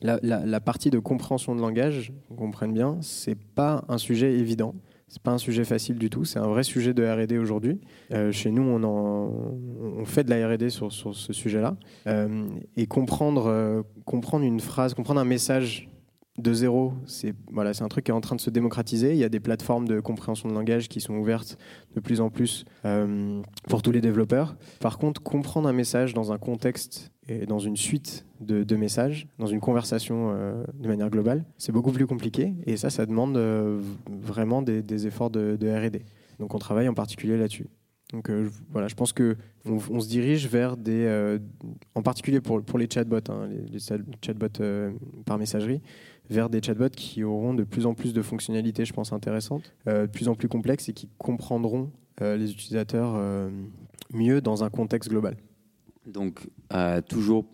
[0.02, 4.74] La, partie de compréhension de langage, qu'on comprenne bien, c'est pas un sujet évident.
[5.08, 6.24] C'est pas un sujet facile du tout.
[6.24, 7.80] C'est un vrai sujet de R&D aujourd'hui.
[8.12, 11.76] Euh, chez nous, on, on fait de la R&D sur, sur ce sujet-là.
[12.76, 15.90] Et comprendre, comprendre une phrase, comprendre un message
[16.38, 19.12] de zéro, c'est voilà, un truc qui est en train de se démocratiser.
[19.12, 21.58] Il y a des plateformes de compréhension de langage qui sont ouvertes
[21.94, 24.56] de plus en plus euh, pour tous les développeurs.
[24.80, 29.46] Par contre, comprendre un message dans un contexte et dans une suite de, messages, dans
[29.46, 32.54] une conversation euh, de manière globale, c'est beaucoup plus compliqué.
[32.66, 36.04] Et ça, ça demande euh, vraiment des, efforts de, R&D.
[36.38, 37.66] Donc, on travaille en particulier là-dessus.
[38.12, 38.28] Donc
[38.72, 41.38] voilà, je pense que on, se dirige vers des,
[41.94, 44.60] en particulier pour, pour les chatbots, hein, les, les chat- chatbots
[45.24, 45.80] par messagerie,
[46.30, 50.06] vers des chatbots qui auront de plus en plus de fonctionnalités, je pense, intéressantes, euh,
[50.06, 51.90] de plus en plus complexes et qui comprendront
[52.22, 53.50] euh, les utilisateurs euh,
[54.12, 55.36] mieux dans un contexte global.
[56.06, 56.48] Donc,
[57.08, 57.46] toujours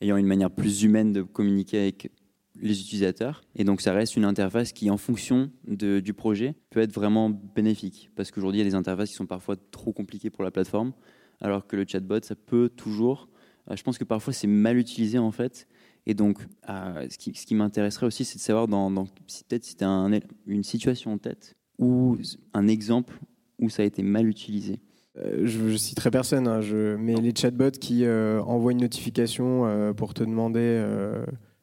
[0.00, 2.10] ayant une manière plus humaine de communiquer avec
[2.60, 3.42] les utilisateurs.
[3.54, 8.10] Et donc, ça reste une interface qui, en fonction du projet, peut être vraiment bénéfique.
[8.14, 10.92] Parce qu'aujourd'hui, il y a des interfaces qui sont parfois trop compliquées pour la plateforme,
[11.40, 13.28] alors que le chatbot, ça peut toujours.
[13.74, 15.66] je pense que parfois, c'est mal utilisé, en fait.
[16.06, 16.38] Et donc,
[16.68, 19.76] euh, ce qui, ce qui m'intéresserait aussi, c'est de savoir, dans, dans- si peut-être si
[19.76, 20.10] tu as un-
[20.46, 22.16] une situation en tête ou
[22.54, 23.18] un exemple
[23.60, 24.80] où ça a été mal utilisé.
[25.18, 29.92] Euh, je, je citerai personne, hein, je, mais les chatbots qui euh, envoient une notification
[29.96, 30.84] pour te demander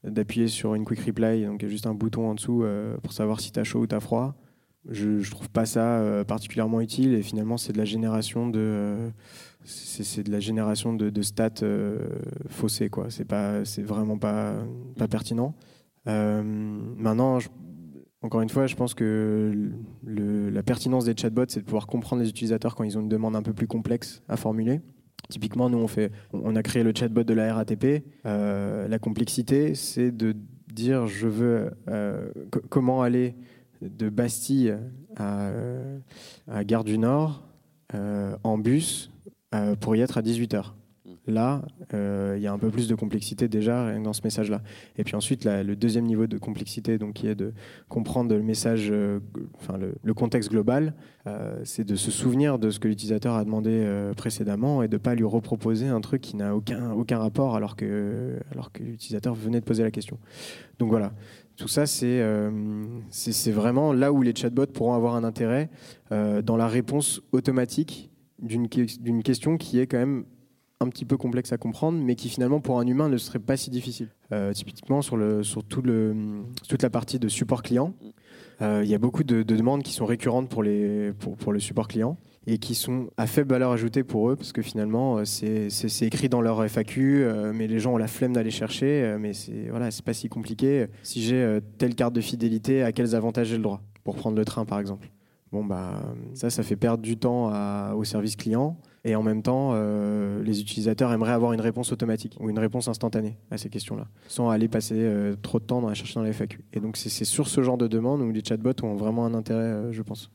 [0.03, 2.65] d'appuyer sur une quick reply, donc il y a juste un bouton en dessous
[3.01, 4.36] pour savoir si tu as chaud ou tu as froid.
[4.89, 8.60] Je, je trouve pas ça euh, particulièrement utile et finalement c'est de la génération de
[8.60, 9.10] euh,
[9.63, 12.00] c'est de la génération de, stats euh,
[12.50, 13.08] faussées quoi.
[13.10, 14.56] C'est pas c'est vraiment pas
[14.98, 15.56] pas pertinent.
[16.08, 17.39] Euh, maintenant,
[18.22, 19.72] encore une fois, je pense que
[20.06, 23.38] la pertinence des chatbots, c'est de pouvoir comprendre les utilisateurs quand ils ont une demande
[23.38, 24.82] un peu plus complexe à formuler.
[25.30, 28.04] Typiquement, nous, on, fait, on a créé le chatbot de la RATP.
[28.26, 30.36] La complexité, c'est de
[30.74, 31.72] dire je veux
[32.52, 33.36] co- comment aller
[33.89, 34.76] de Bastille
[35.15, 36.00] à, euh,
[36.48, 37.43] à Gare du Nord
[37.93, 39.12] euh, en bus
[39.54, 40.65] euh, pour y être à 18h.
[41.26, 41.62] Là,
[41.93, 44.62] il y a un peu plus de complexité déjà dans ce message-là.
[44.98, 47.54] Et puis ensuite, le deuxième niveau de complexité, donc, qui est de
[47.88, 48.91] comprendre le message,
[49.56, 50.93] enfin le, contexte global,
[51.63, 55.15] c'est de se souvenir de ce que l'utilisateur a demandé précédemment et de ne pas
[55.15, 59.62] lui reproposer un truc qui n'a aucun, aucun rapport alors que, alors que l'utilisateur venait
[59.62, 60.19] de poser la question.
[60.78, 61.13] Donc voilà,
[61.55, 62.51] tout ça, c'est euh,
[63.09, 65.69] c'est vraiment là où les chatbots pourront avoir un intérêt
[66.11, 68.09] euh, dans la réponse automatique
[68.41, 70.25] d'une que- d'une question qui est quand même
[70.79, 73.55] un petit peu complexe à comprendre, mais qui finalement pour un humain ne serait pas
[73.55, 74.09] si difficile.
[74.33, 75.17] Euh, typiquement sur,
[75.63, 77.93] toute la partie de support client,
[78.61, 81.87] il y a beaucoup de, de demandes qui sont récurrentes pour, les, pour, le support
[81.87, 86.05] client et qui sont à faible valeur ajoutée pour eux, parce que finalement euh, c'est
[86.05, 89.33] écrit dans leur FAQ, euh, mais les gens ont la flemme d'aller chercher, euh, mais
[89.33, 90.87] c'est voilà, pas si compliqué.
[91.03, 93.81] Si j'ai euh, telle carte de fidélité, à quels avantages j'ai le droit?
[94.03, 95.09] Pour prendre le train par exemple
[95.53, 96.01] Bon bah
[96.33, 97.53] ça, ça fait perdre du temps
[97.93, 98.77] au service client.
[99.05, 102.87] Et en même temps, euh, les utilisateurs aimeraient avoir une réponse automatique ou une réponse
[102.87, 106.23] instantanée à ces questions-là, sans aller passer euh, trop de temps dans la chercher dans
[106.23, 106.63] les FAQ.
[106.71, 109.63] Et donc c'est sur ce genre de demande où les chatbots ont vraiment un intérêt,
[109.63, 110.31] euh, je pense.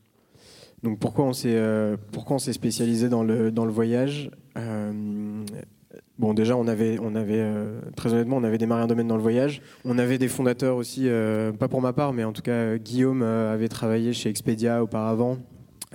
[0.83, 4.31] Donc pourquoi on s'est spécialisé dans le dans le voyage
[6.17, 7.41] Bon, déjà, on avait, on avait
[7.95, 9.61] très honnêtement, on avait démarré un domaine dans le voyage.
[9.85, 11.09] On avait des fondateurs aussi,
[11.57, 15.37] pas pour ma part, mais en tout cas, Guillaume avait travaillé chez Expedia auparavant.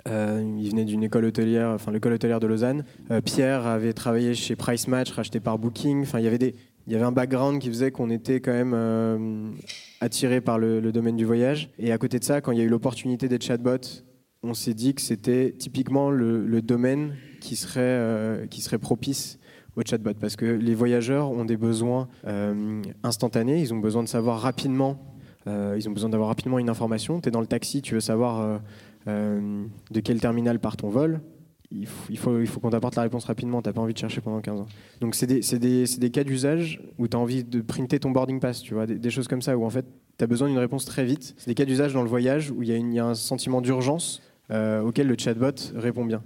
[0.08, 2.84] Euh, il venait d'une école hôtelière, enfin l'école hôtelière de Lausanne.
[3.10, 6.02] Euh, Pierre avait travaillé chez Price Match, racheté par Booking.
[6.02, 6.54] Enfin, il y avait des,
[6.86, 9.50] il y avait un background qui faisait qu'on était quand même euh,
[10.00, 11.70] attiré par le, domaine du voyage.
[11.78, 14.02] Et à côté de ça, quand il y a eu l'opportunité des chatbots,
[14.42, 19.38] on s'est dit que c'était typiquement le, domaine qui serait, euh, qui serait propice
[19.76, 22.08] au chatbot parce que les voyageurs ont des besoins
[23.02, 25.00] instantanés, ils ont besoin de savoir rapidement,
[25.46, 27.20] ils ont besoin d'avoir rapidement une information.
[27.20, 28.60] Tu es dans le taxi, tu veux savoir
[29.06, 31.20] euh, de quel terminal part ton vol?
[31.70, 34.60] Il faut, qu'on t'apporte la réponse rapidement, tu n'as pas envie de chercher pendant 15
[34.60, 34.66] ans.
[35.00, 38.74] Donc c'est des, cas d'usage où tu as envie de printer ton boarding pass, tu
[38.86, 39.84] des, choses comme ça où en fait
[40.16, 41.34] tu as besoin d'une réponse très vite.
[41.36, 44.82] C'est des cas d'usage dans le voyage où il y, a un sentiment d'urgence euh,
[44.82, 46.22] auquel le chatbot répond bien.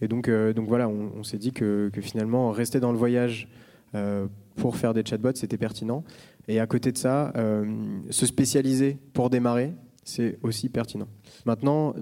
[0.00, 3.48] Et donc, euh, voilà, on, s'est dit que, finalement, rester dans le voyage
[4.56, 6.02] pour faire des chatbots, c'était pertinent.
[6.48, 7.32] Et à côté de ça,
[8.10, 9.74] se spécialiser pour démarrer,
[10.08, 11.08] c'est aussi pertinent.
[11.44, 11.94] Maintenant,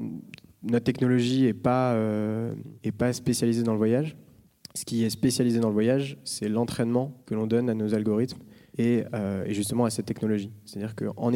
[0.62, 2.55] notre technologie n'est pas, euh,
[2.97, 4.16] pas spécialisée dans le voyage.
[4.75, 8.38] Ce qui est spécialisé dans le voyage, c'est l'entraînement que l'on donne à nos algorithmes
[8.79, 10.51] et, euh, justement à cette technologie.
[10.66, 11.33] C'est-à-dire qu'en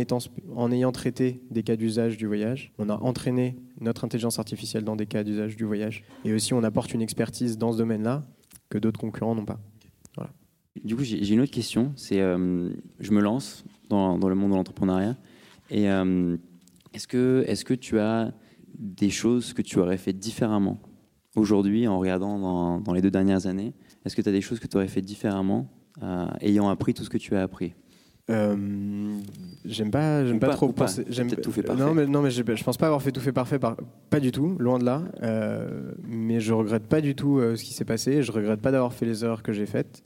[0.54, 4.96] en ayant traité des cas d'usage du voyage, on a entraîné notre intelligence artificielle dans
[4.96, 6.04] des cas d'usage du voyage.
[6.24, 8.22] Et aussi, on apporte une expertise dans ce domaine-là
[8.68, 9.60] que d'autres concurrents n'ont pas.
[10.84, 11.92] Du coup, j'ai une autre question.
[11.96, 15.16] C'est, euh, je me lance dans, dans le monde de l'entrepreneuriat.
[15.70, 15.88] Et
[16.92, 18.32] est-ce que, tu as
[18.74, 20.80] des choses que tu aurais fait différemment
[21.36, 23.74] aujourd'hui en regardant dans, dans les deux dernières années?
[24.04, 25.68] Est-ce que tu as des choses que tu aurais fait différemment
[26.02, 27.74] euh, ayant appris tout ce que tu as appris?
[28.30, 28.56] Euh,
[29.64, 30.84] j'aime pas, j'aime pas, pas, trop pas.
[30.84, 31.04] penser.
[31.04, 31.82] T'as J'aime tout fait parfait.
[31.82, 33.76] Non, mais non, mais j'ai- je pense pas avoir fait tout fait parfait, par-
[34.08, 35.02] pas du tout, loin de là.
[35.22, 38.22] Euh, mais je regrette pas du tout euh, ce qui s'est passé.
[38.22, 40.02] Je regrette pas d'avoir fait les erreurs que j'ai faites.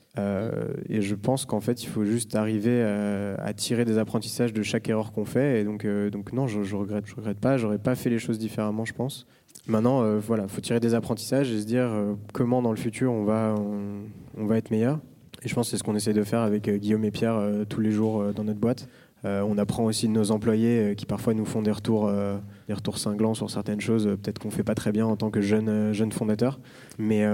[0.88, 4.62] Et je pense qu'en fait, il faut juste arriver à, à tirer des apprentissages de
[4.62, 5.60] chaque erreur qu'on fait.
[5.60, 7.56] Et donc, donc non, je, je regrette, je regrette pas.
[7.56, 9.26] J'aurais pas fait les choses différemment, je pense.
[9.66, 11.90] Maintenant, voilà, faut tirer des apprentissages et se dire
[12.32, 14.02] comment dans le futur on va, on,
[14.40, 15.00] on va être meilleur.
[15.44, 17.36] Et je pense que c'est ce qu'on essaie de faire avec euh, Guillaume et Pierre
[17.36, 18.88] euh, tous les jours euh, dans notre boîte.
[19.24, 22.36] Euh, on apprend aussi de nos employés euh, qui parfois nous font des retours, euh,
[22.68, 25.40] des retours cinglants sur certaines choses, peut-être qu'on fait pas très bien en tant que
[25.40, 26.60] jeune, jeune fondateur.
[26.98, 27.26] Mais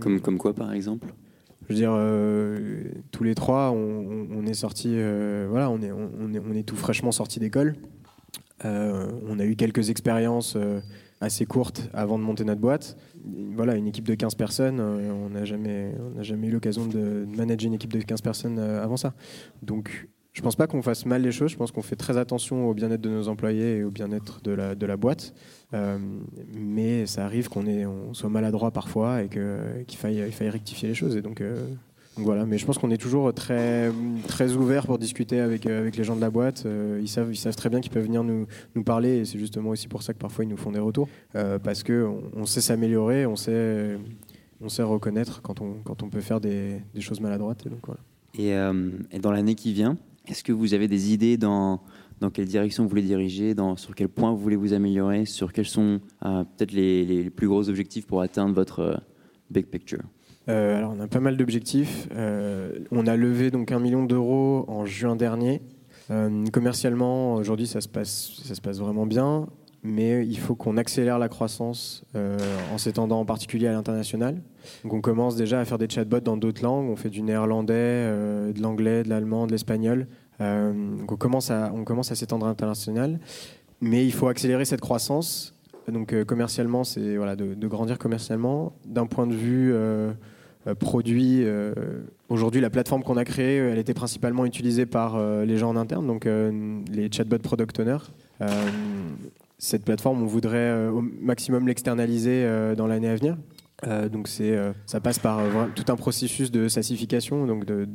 [0.00, 1.08] comme, comme quoi, par exemple?
[1.68, 1.92] je veux dire,
[3.12, 4.96] tous les trois, on, est sortis,
[5.48, 7.76] voilà, on est, on, on est, on est tout fraîchement sortis d'école.
[8.64, 10.56] On a eu quelques expériences
[11.20, 12.96] assez courtes avant de monter notre boîte.
[13.54, 17.68] Voilà, une équipe de 15 personnes, euh, on n'a jamais, jamais eu l'occasion de manager
[17.68, 19.12] une équipe de 15 personnes euh, avant ça.
[19.62, 21.50] Donc, je pense pas qu'on fasse mal les choses.
[21.50, 24.52] Je pense qu'on fait très attention au bien-être de nos employés et au bien-être de
[24.52, 25.34] la, de la boîte.
[25.74, 25.98] Euh,
[26.54, 30.94] mais ça arrive qu'on on soit maladroit parfois et qu'il faille, il faille rectifier les
[30.94, 31.16] choses.
[31.16, 31.42] Et donc,
[32.22, 32.46] voilà.
[32.46, 33.90] Mais je pense qu'on est toujours très,
[34.28, 36.64] très ouvert pour discuter avec, euh, avec les gens de la boîte.
[36.66, 39.38] Euh, ils, savent, ils savent très bien qu'ils peuvent venir nous, nous parler et c'est
[39.38, 41.08] justement aussi pour ça que parfois ils nous font des retours.
[41.34, 43.98] Euh, parce qu'on on sait s'améliorer, on sait,
[44.60, 47.66] on sait reconnaître quand on, quand on peut faire des, des choses maladroites.
[47.66, 48.00] Et donc voilà.
[48.38, 49.96] Et, dans l'année qui vient,
[50.28, 51.80] est-ce que vous avez des idées dans,
[52.20, 55.52] dans quelle direction vous voulez diriger, dans, sur quel point vous voulez vous améliorer, sur
[55.52, 59.02] quels sont peut-être les, les plus gros objectifs pour atteindre votre
[59.50, 60.02] big picture?
[60.50, 62.08] Euh, alors, on a pas mal d'objectifs.
[62.14, 65.62] Euh, on a levé donc un million d'euros en juin dernier.
[66.10, 69.46] Euh, commercialement, aujourd'hui, ça se passe, ça se passe vraiment bien,
[69.84, 72.04] mais il faut qu'on accélère la croissance
[72.74, 74.42] en s'étendant en particulier à l'international.
[74.82, 76.90] Donc, on commence déjà à faire des chatbots dans d'autres langues.
[76.90, 77.74] On fait du néerlandais,
[78.52, 80.08] de l'anglais, de l'allemand, de l'espagnol.
[80.40, 83.20] Donc, on commence à, à s'étendre à l'international,
[83.80, 85.54] mais il faut accélérer cette croissance.
[85.86, 88.72] Donc, commercialement, c'est voilà, de, de grandir commercialement.
[88.84, 89.72] D'un point de vue
[90.78, 91.42] produit.
[91.44, 91.72] euh,
[92.28, 95.76] Aujourd'hui, la plateforme qu'on a créée, elle était principalement utilisée par euh, les gens en
[95.76, 97.98] interne, donc euh, les chatbot product owners.
[98.40, 98.46] Euh,
[99.58, 103.36] cette plateforme, on voudrait euh, au maximum l'externaliser euh, dans l'année à venir.
[103.86, 107.88] Euh, donc c'est, euh, ça passe par euh, tout un processus de sassification, donc de,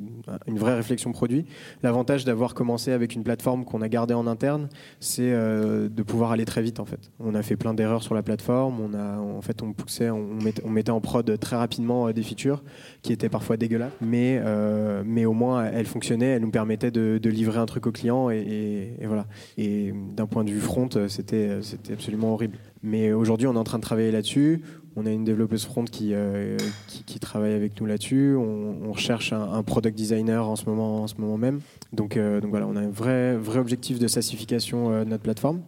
[0.48, 1.46] une vraie réflexion produit.
[1.84, 4.68] L'avantage d'avoir commencé avec une plateforme qu'on a gardée en interne,
[5.00, 7.12] c'est euh, de pouvoir aller très vite en fait.
[7.20, 10.36] On a fait plein d'erreurs sur la plateforme, on a, en fait on poussait, on
[10.36, 12.64] mettait, on mettait en prod très rapidement euh, des features
[13.02, 17.20] qui étaient parfois dégueulasses, mais, euh, mais au moins elles fonctionnaient, elles nous permettaient de,
[17.22, 19.26] de livrer un truc au client et, et- et voilà.
[19.58, 22.58] Et d'un point de vue front, c'était, c'était absolument horrible.
[22.84, 24.62] Mais aujourd'hui, on est en train de travailler là-dessus.
[24.98, 28.36] On a une développeuse front qui, euh, qui, qui travaille avec nous là-dessus.
[28.38, 31.60] On, recherche un, product designer en ce moment, en ce moment même.
[31.92, 35.24] Donc, euh, donc voilà, on a un vrai, vrai objectif de sassification euh, de notre
[35.24, 35.62] plateforme.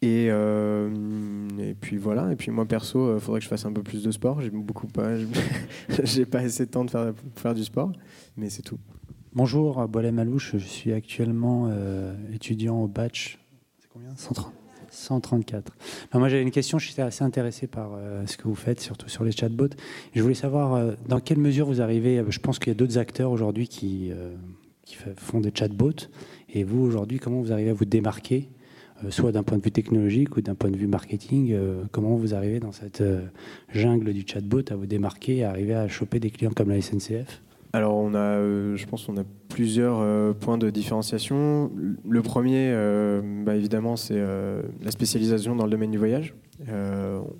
[0.00, 2.30] Et, et puis voilà.
[2.30, 4.40] Et puis moi perso, il faudrait que je fasse un peu plus de sport.
[4.40, 5.16] J'ai beaucoup pas,
[6.04, 7.90] j'ai pas assez de temps de faire, pour faire du sport,
[8.36, 8.78] mais c'est tout.
[9.32, 10.52] Bonjour, Boilem Malouche.
[10.52, 11.68] Je suis actuellement
[12.32, 13.40] étudiant au batch.
[13.80, 14.14] C'est combien?
[14.14, 14.57] 130
[14.90, 15.72] 134.
[16.12, 16.78] Non, moi, j'avais une question.
[16.78, 19.74] Je suis assez intéressé par euh, ce que vous faites, surtout sur les chatbots.
[20.14, 22.22] Je voulais savoir euh, dans quelle mesure vous arrivez.
[22.28, 24.34] Je pense qu'il y a d'autres acteurs aujourd'hui qui, euh,
[25.16, 26.08] font des chatbots.
[26.52, 28.48] Et vous, aujourd'hui, comment vous arrivez à vous démarquer,
[29.04, 32.16] euh, soit d'un point de vue technologique ou d'un point de vue marketing euh, Comment
[32.16, 33.26] vous arrivez dans cette euh,
[33.72, 37.42] jungle du chatbot à vous démarquer, à arriver à choper des clients comme la SNCF
[37.72, 41.70] Alors, on a, euh, je pense, qu'on a plusieurs euh, points de différenciation.
[42.08, 46.34] Le premier, euh, bah, évidemment, c'est la spécialisation dans le domaine du voyage.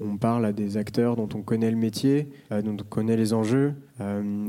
[0.00, 3.74] On parle à des acteurs dont on connaît le métier, dont on connaît les enjeux,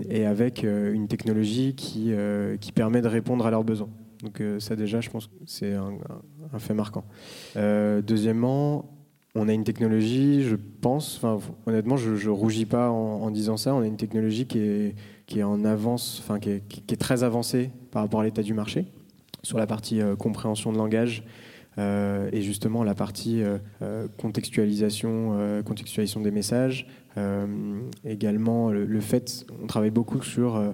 [0.10, 2.14] et avec une technologie qui,
[2.62, 3.90] qui permet de répondre à leurs besoins.
[4.22, 5.98] Donc ça déjà, je pense que c'est un,
[6.60, 7.04] fait marquant.
[7.56, 8.99] Deuxièmement,
[9.36, 11.22] on a une technologie, je pense,
[11.66, 13.74] honnêtement, je, je rougis pas en, disant ça.
[13.76, 18.22] On a une technologie qui est, en avance, enfin qui est, très avancée par rapport
[18.22, 18.86] à l'état du marché
[19.44, 21.24] sur la partie euh, compréhension de langage
[21.78, 26.88] euh, et justement la partie euh, contextualisation, contextualisation des messages.
[28.06, 30.74] Également le, fait, on travaille beaucoup sur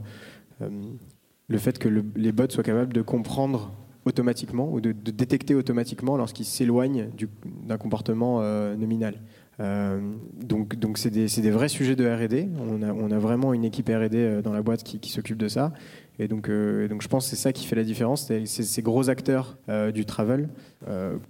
[0.60, 3.74] le fait que le- les bots soient capables de comprendre
[4.06, 7.30] automatiquement ou de, détecter automatiquement lorsqu'ils s'éloignent du-
[7.68, 9.16] d'un comportement euh, nominal.
[9.60, 12.50] donc, donc c'est des, des, vrais sujets de R&D.
[12.60, 15.48] On a, on a, vraiment une équipe R&D dans la boîte qui, qui s'occupe de
[15.48, 15.74] ça.
[16.20, 18.32] Et donc, donc je pense que c'est ça qui fait la différence.
[18.46, 19.58] Ces gros acteurs
[19.94, 20.50] du travel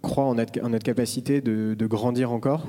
[0.02, 2.68] croient en notre, en notre capacité de, de, grandir encore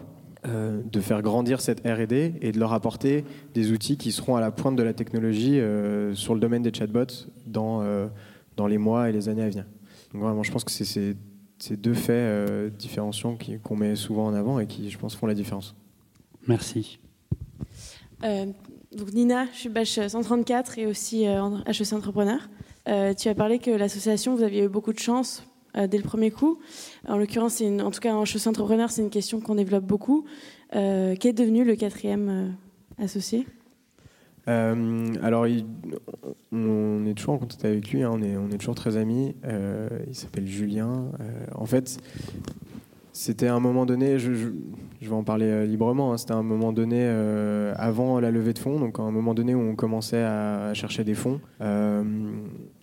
[0.48, 3.24] euh, de faire grandir cette R&D et de leur apporter
[3.54, 6.72] des outils qui seront à la pointe de la technologie euh, sur le domaine des
[6.72, 8.06] chatbots dans, euh,
[8.56, 9.64] dans les mois et les années à venir.
[10.16, 11.14] Donc vraiment, je pense que c'est
[11.58, 15.34] ces deux faits différenciants qu'on met souvent en avant et qui, je pense, font la
[15.34, 15.74] différence.
[16.48, 16.98] Merci.
[18.22, 22.48] donc Nina, je suis batch 134 et aussi HEC Entrepreneur.
[22.86, 25.42] tu as parlé que l'association, vous aviez eu beaucoup de chance
[25.76, 26.58] euh, dès le premier coup.
[27.06, 30.24] En l'occurrence, en tout cas en chaussée entrepreneur, c'est une question qu'on développe beaucoup.
[30.74, 32.56] Euh, Qu'est devenu le quatrième
[34.48, 35.46] euh, alors,
[36.52, 39.34] on est toujours en contact avec lui, hein, on, est, toujours très amis.
[40.06, 41.10] il s'appelle Julien.
[41.54, 41.98] en fait,
[43.12, 47.04] c'était un moment donné, je, vais en parler librement, hein, c'était un moment donné
[47.76, 51.14] avant la levée de fonds, donc un moment donné où on commençait à, chercher des
[51.14, 51.40] fonds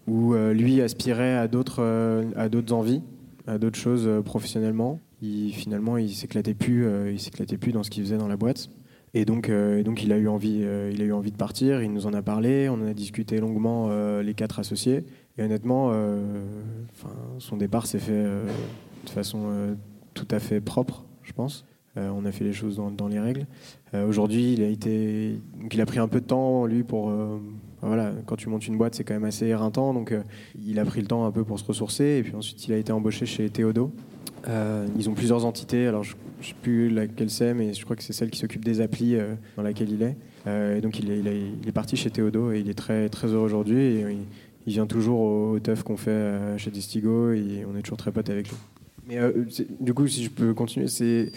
[0.07, 3.01] où euh, lui aspirait à d'autres euh, à d'autres envies,
[3.47, 4.99] à d'autres choses euh, professionnellement.
[5.21, 8.69] Il, finalement, il s'éclatait plus, il s'éclatait plus dans ce qu'il faisait dans la boîte.
[9.13, 12.13] Et donc, il, a eu envie, il a eu envie de partir, il nous en
[12.13, 13.91] a parlé, on en a discuté longuement
[14.21, 15.03] les quatre associés.
[15.37, 15.93] Et honnêtement,
[17.37, 19.75] son départ s'est fait de façon
[20.15, 21.63] tout à fait propre, je pense.
[21.95, 23.45] on a fait les choses dans, les règles.
[23.93, 27.11] Aujourd'hui, il, a il a pris un peu de temps, lui, pour,
[27.87, 29.93] voilà, quand tu montes une boîte, c'est quand même assez éreintant.
[29.93, 30.23] Donc, euh,
[30.63, 32.17] il a pris le temps un peu pour se ressourcer.
[32.19, 33.91] Et puis ensuite, il a été embauché chez Théodo.
[34.47, 35.87] Euh, ils ont plusieurs entités.
[35.87, 38.65] Alors, je ne sais plus laquelle c'est, mais je crois que c'est celle qui s'occupe
[38.65, 40.15] des applis euh, dans laquelle il est.
[40.77, 43.45] et donc, il est, il, est, parti chez Théodo et il est très, très heureux
[43.45, 43.81] aujourd'hui.
[43.81, 44.17] Et
[44.65, 48.29] il, vient toujours au, teuf qu'on fait chez Destigo et on est toujours très potes
[48.29, 48.57] avec lui.
[49.07, 49.19] Mais
[49.81, 51.31] du coup, si je peux continuer, c'est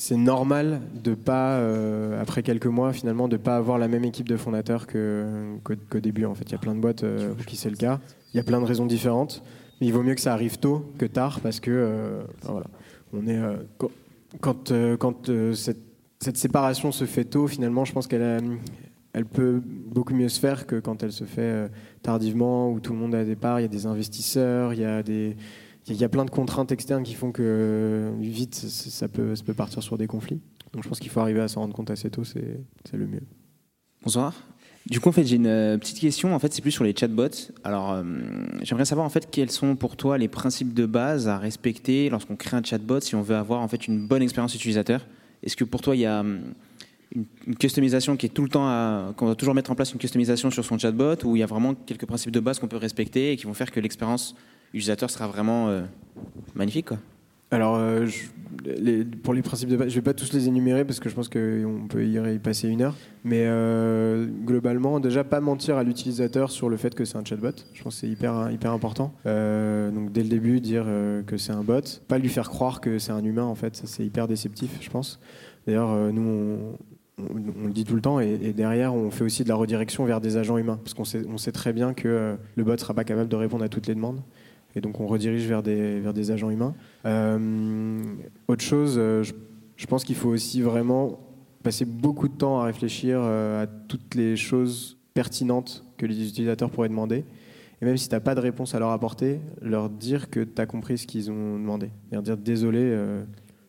[0.00, 4.26] c'est normal de pas, euh, après quelques mois, finalement, de pas avoir la même équipe
[4.26, 6.24] de fondateurs qu'au début.
[6.24, 8.00] En fait, il y a plein de boîtes euh, qui c'est le cas.
[8.32, 9.42] Il y a plein de raisons différentes,
[9.80, 12.66] il vaut mieux que ça arrive tôt que tard parce que euh, voilà,
[13.12, 13.40] on est
[14.40, 15.80] quand quand cette,
[16.20, 18.58] cette, séparation se fait tôt, finalement, je pense qu'elle
[19.12, 21.68] elle peut beaucoup mieux se faire que quand elle se fait
[22.02, 24.84] tardivement, où tout le monde est à départ, il y a des investisseurs, il y
[24.84, 25.36] a des
[25.88, 29.54] il y a plein de contraintes externes qui font que vite ça peut, ça peut
[29.54, 30.40] partir sur des conflits.
[30.72, 32.62] Donc je pense qu'il faut arriver à s'en rendre compte assez tôt, c'est
[32.92, 33.22] le mieux.
[34.02, 34.34] Bonsoir.
[34.86, 36.34] Du coup, en fait, j'ai une euh, petite question.
[36.34, 37.52] En fait, c'est plus sur les chatbots.
[37.64, 38.02] Alors, euh,
[38.62, 42.36] j'aimerais savoir en fait quels sont pour toi les principes de base à respecter lorsqu'on
[42.36, 45.06] crée un chatbot si on veut avoir en fait une bonne expérience utilisateur?
[45.42, 46.40] Est-ce que pour toi, il y a hum,
[47.14, 50.50] une, customisation qui est tout le temps qu'on doit toujours mettre en place une customisation
[50.50, 53.32] sur son chatbot ou il y a vraiment quelques principes de base qu'on peut respecter
[53.32, 54.34] et qui vont faire que l'expérience
[54.72, 55.82] utilisateur sera vraiment euh,
[56.54, 56.90] magnifique.
[57.52, 58.06] Alors, euh,
[59.24, 61.14] pour les principes de base, je ne vais pas tous les énumérer parce que je
[61.14, 62.94] pense qu'on peut y passer une heure.
[63.24, 67.50] Mais euh, globalement, déjà, pas mentir à l'utilisateur sur le fait que c'est un chatbot.
[67.74, 69.12] Je pense que c'est hyper, hyper important.
[69.24, 70.86] donc, dès le début, dire
[71.26, 71.80] que c'est un bot.
[72.06, 73.80] Pas lui faire croire que c'est un humain, en fait.
[73.84, 75.18] C'est hyper déceptif, je pense.
[75.66, 76.76] D'ailleurs, nous,
[77.18, 80.20] on, le dit tout le temps, et, derrière, on fait aussi de la redirection vers
[80.20, 83.04] des agents humains, parce qu'on sait, sait très bien que le bot ne sera pas
[83.04, 84.22] capable de répondre à toutes les demandes
[84.74, 86.74] et donc on redirige vers des, vers des agents humains.
[87.06, 88.00] Euh,
[88.48, 89.22] autre chose, euh,
[89.76, 91.20] je, pense qu'il faut aussi vraiment
[91.62, 96.70] passer beaucoup de temps à réfléchir euh, à toutes les choses pertinentes que les utilisateurs
[96.70, 97.24] pourraient demander.
[97.82, 100.60] Et même si tu n'as pas de réponse à leur apporter, leur dire que tu
[100.60, 101.90] as compris ce qu'ils ont demandé.
[102.12, 102.94] Leur dire désolé,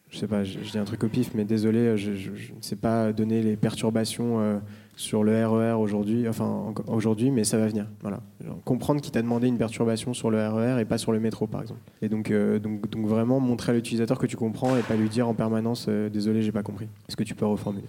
[0.09, 3.13] je sais pas, je, dis un truc au pif, mais désolé, je, ne sais pas
[3.13, 4.61] donner les perturbations
[4.95, 7.87] sur le RER e aujourd'hui, enfin aujourd'hui, mais ça va venir.
[8.01, 8.21] Voilà.
[8.65, 11.47] comprendre qu'il t'a demandé une perturbation sur le RER e et pas sur le métro,
[11.47, 11.79] par exemple.
[12.01, 15.09] Et donc, euh, donc, donc vraiment montrer à l'utilisateur que tu comprends et pas lui
[15.09, 16.87] dire en permanence euh, désolé, j'ai pas compris.
[17.07, 17.85] Est-ce que tu peux reformuler?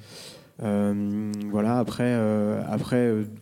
[0.63, 2.17] Euh, voilà, après,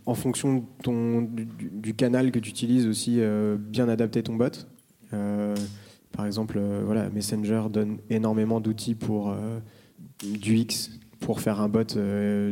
[0.06, 3.20] en fonction du, canal que tu utilises aussi,
[3.58, 4.66] bien adapter ton bot.
[5.11, 9.34] par exemple, voilà, Messenger donne énormément d'outils pour
[10.22, 11.84] du X pour faire un bot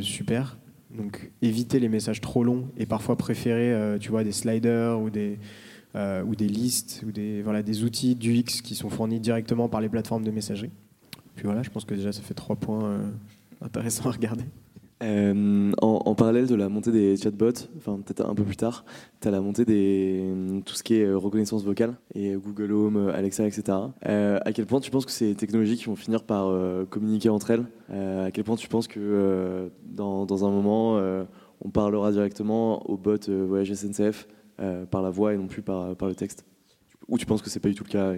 [0.00, 0.58] super.
[0.90, 5.10] Donc éviter les messages trop longs et parfois préférer euh, tu vois, des sliders ou
[5.10, 5.38] des,
[5.94, 9.68] euh, ou des listes ou des, voilà, des outils du X qui sont fournis directement
[9.68, 10.70] par les plateformes de messagerie.
[11.34, 13.10] Puis voilà, je pense que déjà ça fait trois points euh,
[13.60, 14.44] intéressants à regarder.
[15.02, 18.84] Euh, en, parallèle de la montée des chatbots, enfin peut-être un peu plus tard,
[19.20, 20.24] tu as la montée des
[20.64, 23.78] tout ce qui est reconnaissance vocale et Google Home, Alexa, etc.
[24.06, 27.28] Euh, à quel point tu penses que ces technologies qui vont finir par euh, communiquer
[27.28, 31.00] entre elles À quel point tu penses que dans, un moment,
[31.60, 34.26] on parlera directement au bot Voyage SNCF
[34.90, 36.44] par la voix et non plus par, le texte?
[37.06, 38.14] Ou tu penses que c'est pas du tout le cas.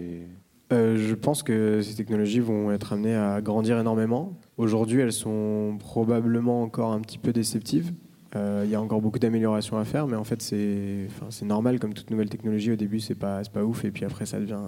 [0.73, 4.39] Euh, je pense que ces technologies vont être amenées à grandir énormément.
[4.57, 7.93] Aujourd'hui, elles sont probablement encore un petit peu déceptives.
[8.37, 11.09] Euh, Il y a encore beaucoup d'améliorations à faire, mais en fait, c'est
[11.43, 14.39] normal, comme toute nouvelle technologie, au début, c'est pas, pas ouf, et puis après, ça
[14.39, 14.61] devient,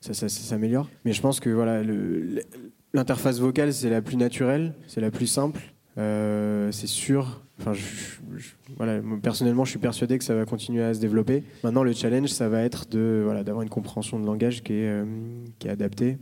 [0.00, 0.88] ça, s'améliore.
[1.04, 1.82] Mais je pense que voilà,
[2.94, 5.60] l'interface vocale, c'est la plus naturelle, c'est la plus simple,
[5.98, 7.42] euh, c'est sûr.
[7.60, 7.72] Enfin,
[8.76, 11.42] voilà, personnellement, je suis persuadé que ça va continuer à se développer.
[11.64, 14.88] Maintenant, le challenge, ça va être de voilà, d'avoir une compréhension de langage qui est,
[14.88, 15.04] euh,
[15.58, 16.18] qui est adaptée,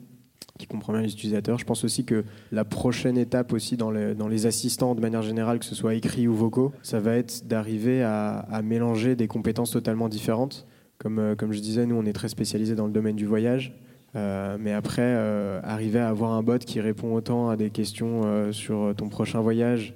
[0.58, 1.58] qui comprend bien les utilisateurs.
[1.58, 5.66] Je pense aussi que la prochaine étape aussi dans, les- assistants de manière générale, que
[5.66, 10.08] ce soit écrits ou vocaux, ça va être d'arriver à, à mélanger des compétences totalement
[10.08, 10.66] différentes.
[10.96, 13.74] Comme, euh, comme je disais, nous, on est très spécialisé dans le domaine du voyage.
[14.14, 18.22] Euh, mais après, euh, arriver à avoir un bot qui répond autant à des questions
[18.24, 19.94] euh, sur ton prochain voyage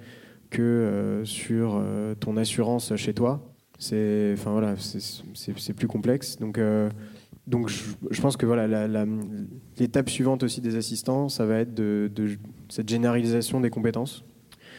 [0.51, 1.81] que sur
[2.19, 3.41] ton assurance chez toi,
[3.79, 4.75] c'est voilà,
[5.77, 6.39] plus complexe.
[6.41, 6.59] Donc
[7.47, 8.67] donc je, pense que voilà
[9.79, 12.37] l'étape suivante aussi des assistants, ça va être de, de
[12.69, 14.25] cette généralisation des compétences.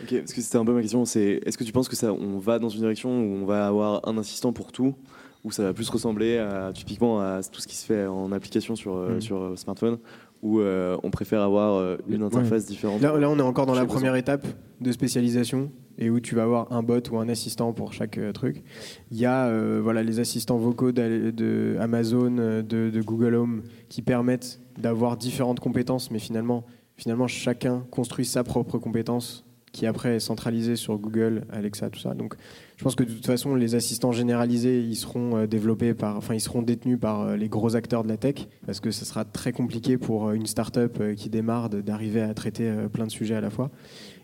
[0.01, 2.11] Ok, parce que c'était un peu ma question, c'est est-ce que tu penses que ça,
[2.11, 4.95] on va dans une direction où on va avoir un assistant pour tout,
[5.43, 8.75] ou ça va plus ressembler à, typiquement à tout ce qui se fait en application
[8.75, 9.21] sur, euh, Mm.
[9.21, 9.97] sur euh, smartphone,
[10.41, 13.85] où euh, on préfère avoir une interface différente Là, là, on est encore dans la
[13.85, 14.45] première étape
[14.79, 18.31] de spécialisation et où tu vas avoir un bot ou un assistant pour chaque euh,
[18.31, 18.63] truc.
[19.11, 24.01] Il y a euh, voilà, les assistants vocaux de Amazon, de, de Google Home qui
[24.01, 26.65] permettent d'avoir différentes compétences, mais finalement,
[26.97, 32.13] finalement, chacun construit sa propre compétence qui après est centralisée sur Google, Alexa, tout ça.
[32.13, 32.35] Donc,
[32.77, 36.33] je pense que de toute façon, les assistants généralisés, ils seront euh, développés par, enfin,
[36.33, 39.23] ils seront détenus par euh, les gros acteurs de la tech, parce que ce sera
[39.23, 43.41] très compliqué pour euh, une start-up qui démarre d'arriver à traiter plein de sujets à
[43.41, 43.71] la fois.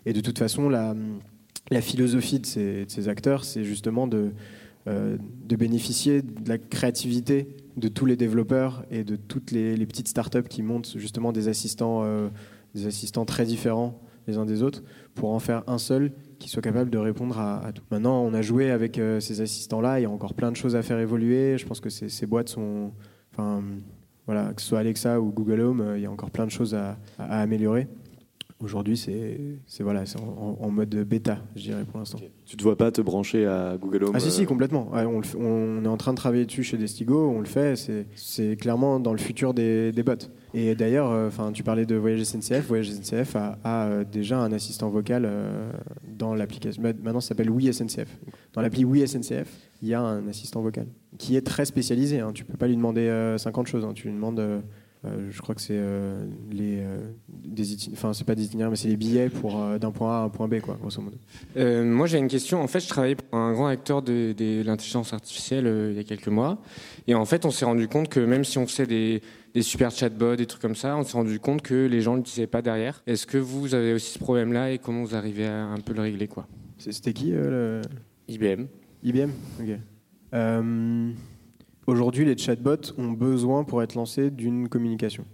[0.06, 0.94] Et de toute façon, la,
[1.80, 4.32] philosophie de ces, acteurs, c'est justement de,
[5.48, 10.48] bénéficier de la créativité de tous les développeurs et de toutes les, les petites startups
[10.48, 12.04] qui montent justement des assistants,
[12.74, 14.82] des assistants très différents les uns des autres
[15.14, 17.82] pour en faire un seul qui soit capable de répondre à, tout.
[17.90, 19.98] Maintenant, on a joué avec euh, ces assistants-là.
[19.98, 21.58] Il y a encore plein de choses à faire évoluer.
[21.58, 22.92] Je pense que ces, boîtes sont,
[23.32, 23.62] enfin,
[24.26, 26.52] voilà, que ce soit Alexa ou Google Home, euh, il y a encore plein de
[26.52, 27.88] choses à améliorer.
[28.60, 32.18] Aujourd'hui, c'est voilà, en, en- mode bêta, je dirais pour l'instant.
[32.44, 34.90] Tu te vois pas te brancher à Google Home Ah si, si, euh, complètement.
[34.92, 37.76] Ouais, on, est en train de travailler dessus chez Destigo, on le fait,
[38.16, 40.14] c'est- clairement dans le futur des, des bots.
[40.54, 44.50] Et d'ailleurs, euh, tu parlais de Voyage SNCF, Voyage SNCF a, a, euh, déjà un
[44.50, 45.70] assistant vocal euh,
[46.16, 46.82] dans l'application.
[46.82, 48.08] Ma- Maintenant, ça s'appelle Oui SNCF.
[48.54, 49.48] Dans l'appli Oui SNCF,
[49.82, 50.86] il y a un assistant vocal
[51.16, 52.18] qui est très spécialisé.
[52.18, 52.32] Hein.
[52.34, 53.84] Tu peux pas lui demander euh, 50 choses.
[53.84, 53.92] hein.
[53.94, 54.40] Tu lui demandes,
[55.04, 58.76] euh, je crois que c'est euh, les, euh, des enfin, c'est pas des itinéraires, mais
[58.76, 61.16] c'est les billets pour euh, d'un point A à un point B, quoi, grosso modo.
[61.56, 62.60] Euh, moi, j'ai une question.
[62.60, 66.00] En fait, je travaillais pour un grand acteur de, de l'intelligence artificielle euh, il y
[66.00, 66.60] a quelques mois.
[67.06, 69.22] Et en fait, on s'est rendu compte que même si on faisait des,
[69.54, 72.18] des super chatbots, des trucs comme ça, on s'est rendu compte que les gens ne
[72.18, 73.02] l'utilisaient pas derrière.
[73.06, 76.02] Est-ce que vous avez aussi ce problème-là et comment vous arrivez à un peu le
[76.02, 76.48] régler quoi?
[76.78, 77.82] C'était qui euh,
[78.28, 78.34] le...
[78.34, 78.66] IBM.
[79.02, 79.30] IBM
[79.60, 79.78] Ok.
[81.88, 85.24] Aujourd'hui, les chatbots ont besoin pour être lancés d'une communication.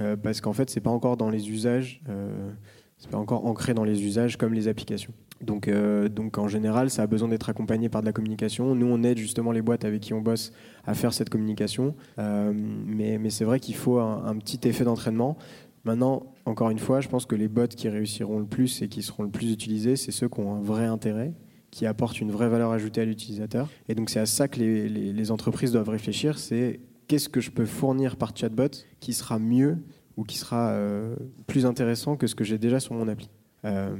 [0.00, 2.50] Euh, parce qu'en fait, c'est pas encore dans les usages, euh,
[2.96, 5.12] c'est pas encore ancré dans les usages comme les applications.
[5.42, 8.74] Donc, euh, donc en général, ça a besoin d'être accompagné par de la communication.
[8.74, 10.50] Nous, on aide justement les boîtes avec qui on bosse
[10.86, 11.94] à faire cette communication.
[12.16, 15.36] Mais mais c'est vrai qu'il faut un petit effet d'entraînement.
[15.84, 19.02] Maintenant, encore une fois, je pense que les bots qui réussiront le plus et qui
[19.02, 21.34] seront le plus utilisés, c'est ceux qui ont un vrai intérêt,
[21.70, 23.68] qui apportent une vraie valeur ajoutée à l'utilisateur.
[23.88, 27.66] Et donc c'est à ça que les, entreprises doivent réfléchir, c'est qu'est-ce que je peux
[27.66, 29.78] fournir par chatbot qui sera mieux
[30.16, 31.14] ou qui sera euh,
[31.46, 33.28] plus intéressant que ce que j'ai déjà sur mon appli.
[33.64, 33.94] Euh,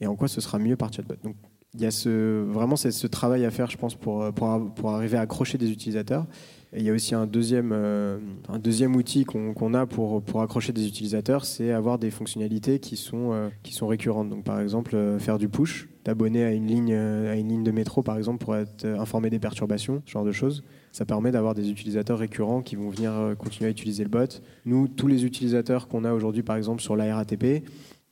[0.00, 1.16] et en quoi ce sera mieux par chatbot.
[1.22, 1.36] Donc
[1.74, 5.18] il y a ce, vraiment ce travail à faire, je pense, pour, pour, pour arriver
[5.18, 6.26] à accrocher des utilisateurs.
[6.72, 10.42] Et il y a aussi un deuxième, euh, un deuxième outil qu'on a pour, pour
[10.42, 14.28] accrocher des utilisateurs, c'est avoir des fonctionnalités qui sont, euh, qui sont récurrentes.
[14.28, 17.70] Donc, par exemple, euh, faire du push, t'abonner à, une ligne, à une ligne de
[17.70, 20.64] métro, par exemple, pour être informé des perturbations, ce genre de choses.
[20.90, 24.40] Ça permet d'avoir des utilisateurs récurrents qui vont venir continuer à utiliser le bot.
[24.64, 27.64] Nous, tous les utilisateurs qu'on a aujourd'hui, par exemple, sur la RATP,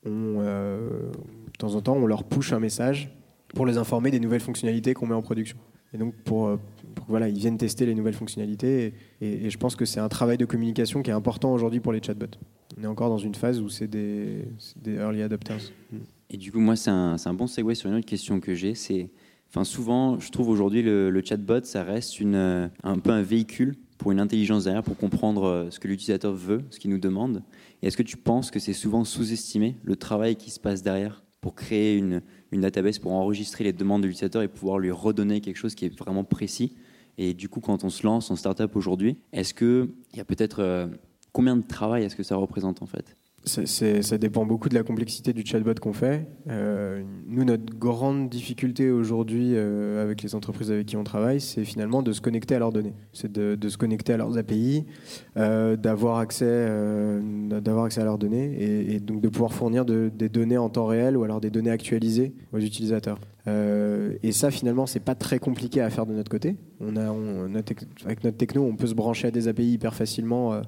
[0.05, 1.13] de
[1.59, 3.11] temps en temps, on leur push un message
[3.55, 5.57] pour les informer des nouvelles fonctionnalités qu'on met en production.
[5.93, 6.59] Et donc, pour,
[6.95, 8.95] pour voilà, ils viennent tester les nouvelles fonctionnalités.
[9.21, 12.03] Et, je pense que c'est un travail de communication qui est important aujourd'hui pour les
[12.03, 12.39] chatbots.
[12.79, 14.47] On est encore dans une phase où c'est des,
[14.87, 15.73] early adopters.
[15.93, 15.97] Mm.
[16.31, 18.75] Et du coup, moi, c'est un, bon segue sur une autre question que j'ai.
[18.75, 19.11] C'est,
[19.51, 23.77] enfin, souvent, je trouve aujourd'hui le, le chatbot, ça reste euh, un peu un véhicule
[23.99, 27.43] pour une intelligence derrière, pour comprendre euh, ce que l'utilisateur veut, ce qu'il nous demande.
[27.83, 31.55] Est-ce que tu penses que c'est souvent sous-estimé le travail qui se passe derrière pour
[31.55, 32.23] créer une,
[32.55, 35.85] une database, pour enregistrer les demandes de l'utilisateur et pouvoir lui redonner quelque chose qui
[35.87, 36.73] est vraiment précis.
[37.19, 40.61] Et du coup, quand on se lance en startup aujourd'hui, est-ce qu'il y a peut-être
[40.61, 40.87] euh,
[41.33, 43.17] combien de travail est-ce que ça représente en fait?
[43.47, 46.27] Ça dépend beaucoup de la complexité du chatbot qu'on fait.
[46.49, 51.65] Euh, nous, notre grande difficulté aujourd'hui euh, avec les entreprises avec qui on travaille, c'est
[51.67, 52.95] finalement de se connecter à leurs données.
[53.13, 54.87] C'est de, se connecter à leurs API,
[55.37, 56.69] euh, d'avoir accès,
[57.61, 60.87] d'avoir accès à leurs données et, donc de pouvoir fournir de- des données en temps
[60.87, 63.19] réel ou alors des données actualisées aux utilisateurs.
[63.47, 66.57] Et ça, finalement, c'est pas très compliqué à faire de notre côté.
[68.07, 70.63] Avec notre techno, on peut se brancher à des API hyper facilement.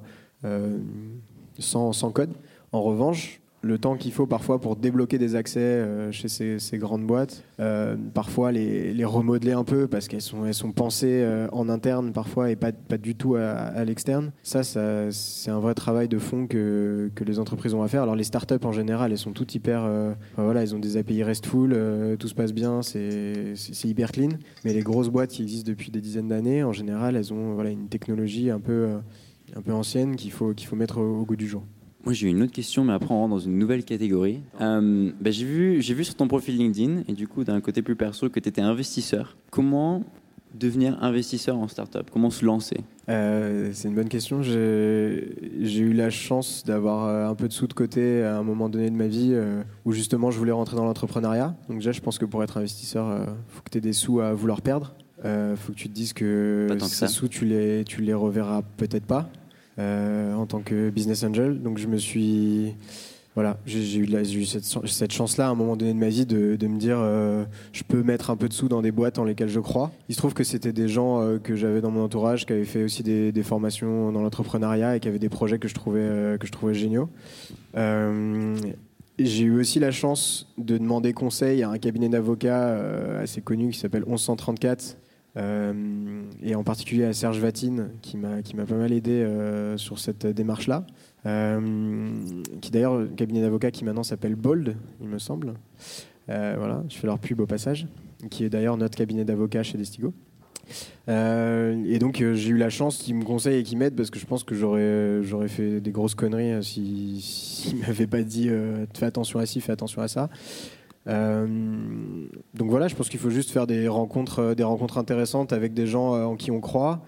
[1.59, 2.29] sans code.
[2.71, 7.05] En revanche, le temps qu'il faut parfois pour débloquer des accès euh, chez ces, grandes
[7.05, 12.51] boîtes, euh, parfois les, remodeler un peu parce qu'elles sont, pensées euh, en interne parfois
[12.51, 14.31] et pas, du tout à, à l'externe.
[14.43, 18.03] Ça, c'est un vrai travail de fond que, les entreprises ont à faire.
[18.03, 19.89] Alors les startups en général, elles sont toutes hyper...
[20.37, 24.29] voilà, elles ont des API RESTful, tout se passe bien, c'est hyper clean.
[24.63, 27.69] Mais les grosses boîtes qui existent depuis des dizaines d'années, en général, elles ont voilà,
[27.71, 28.87] une technologie un peu...
[29.55, 31.63] un peu ancienne qu'il faut, qu'il faut mettre au goût du jour.
[32.05, 34.39] Moi, j'ai une autre question, mais après, on rentre dans une nouvelle catégorie.
[34.61, 37.81] Euh, bah, j'ai vu, j'ai vu sur ton profil LinkedIn, et du coup, d'un côté
[37.81, 39.35] plus perso, que tu étais investisseur.
[39.51, 40.03] Comment
[40.57, 42.09] devenir investisseur en startup?
[42.11, 42.77] Comment se lancer?
[43.09, 44.41] Euh, c'est une bonne question.
[44.41, 45.29] J'ai
[45.61, 48.69] j'ai eu la chance d'avoir euh, un peu de sous de côté à un moment
[48.69, 51.55] donné de ma vie euh, où justement je voulais rentrer dans l'entrepreneuriat.
[51.69, 54.19] Donc déjà, je pense que pour être investisseur, il faut que tu aies des sous
[54.19, 54.95] à vouloir perdre.
[55.23, 57.07] Il faut que tu te dises que ces ça.
[57.07, 59.29] sous, tu les, tu les reverras peut-être pas
[59.79, 61.61] en tant que business angel.
[61.61, 62.75] Donc je me suis...
[63.35, 66.97] Voilà, j'ai eu, cette, chance-là à un moment donné de ma vie de, me dire
[66.99, 69.91] euh, je peux mettre un peu de sous dans des boîtes en lesquelles je crois.
[70.09, 72.65] Il se trouve que c'était des gens euh, que j'avais dans mon entourage qui avaient
[72.65, 76.37] fait aussi des, formations dans l'entrepreneuriat et qui avaient des projets que je trouvais, euh,
[76.39, 77.09] que je trouvais géniaux.
[77.75, 78.55] Euh,
[79.19, 83.71] j'ai eu aussi la chance de demander conseil à un cabinet d'avocats euh, assez connu
[83.71, 85.06] qui s'appelle 1134 euh,
[85.37, 90.85] et en particulier à Serge Vatine qui m'a pas mal aidé euh, sur cette démarche-là.
[91.25, 92.09] Euh,
[92.61, 95.55] qui d'ailleurs, le cabinet d'avocats qui maintenant s'appelle Bold, il me semble.
[96.29, 97.87] Euh, voilà, je fais leur pub au passage,
[98.29, 100.13] qui est d'ailleurs notre cabinet d'avocats chez Destigo.
[101.07, 104.09] Euh, et donc euh, j'ai eu la chance qu'ils me conseillent et qu'ils m'aident parce
[104.09, 108.21] que je pense que j'aurais j'aurais fait des grosses conneries euh, si s'ils m'avaient pas
[108.23, 110.29] dit euh, fais attention à ci, fais attention à ça.
[111.07, 115.53] Euh, donc voilà, je pense qu'il faut juste faire des rencontres, euh, des rencontres intéressantes
[115.53, 117.03] avec des gens euh, en qui on croit,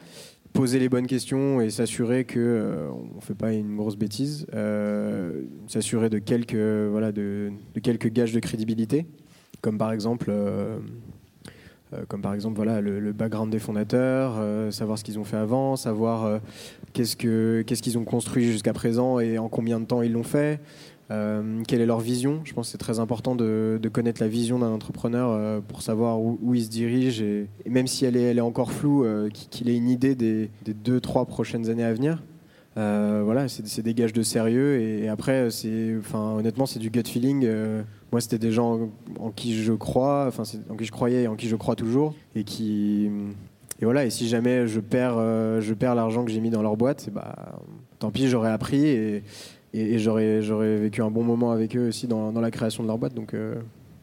[0.54, 4.46] poser les bonnes questions et s'assurer que euh, on fait pas une grosse bêtise,
[5.68, 6.56] s'assurer de quelques
[6.92, 9.06] voilà de, quelques gages de crédibilité,
[9.62, 10.32] comme par exemple
[12.08, 14.40] comme par exemple voilà le, background des fondateurs,
[14.72, 16.40] savoir ce qu'ils ont fait avant, savoir
[16.94, 20.24] qu'est-ce que qu'est-ce qu'ils ont construit jusqu'à présent et en combien de temps ils l'ont
[20.24, 20.60] fait.
[21.12, 22.42] Euh, quelle est leur vision?
[22.44, 26.22] Je pense que c'est très important de, connaître la vision d'un entrepreneur euh, pour savoir
[26.22, 29.90] où, il se dirige et, même si elle est, encore floue, euh, qu'il ait une
[29.90, 32.24] idée des, des deux, trois prochaines années à venir.
[32.76, 37.46] Voilà, c'est des gages de sérieux et, après, c'est, enfin, honnêtement, c'est du gut feeling.
[38.12, 38.90] Moi, c'était des gens
[39.20, 42.16] en qui je crois, enfin, en qui je croyais et en qui je crois toujours
[42.36, 43.10] et qui
[43.82, 44.06] et voilà.
[44.06, 45.18] Et si jamais je perds,
[45.60, 47.60] je perds l'argent que j'ai mis dans leur boîte, bah,
[48.00, 49.24] tant pis, j'aurais appris et,
[49.74, 50.42] et, j'aurais,
[50.78, 53.14] vécu un bon moment avec eux aussi dans, la création de leur boîte.
[53.14, 53.56] Donc euh,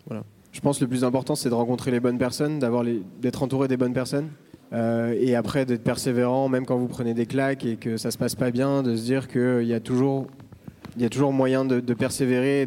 [0.06, 0.24] voilà.
[0.52, 2.84] Je pense que le plus important, c'est de rencontrer les bonnes personnes, d'avoir
[3.20, 4.28] d'être entouré des bonnes personnes.
[4.72, 8.18] Euh, et après d'être persévérant, même quand vous prenez des claques et que ça se
[8.18, 10.26] passe pas bien, de se dire qu'il y a toujours,
[10.96, 12.66] il y a toujours moyen de, persévérer et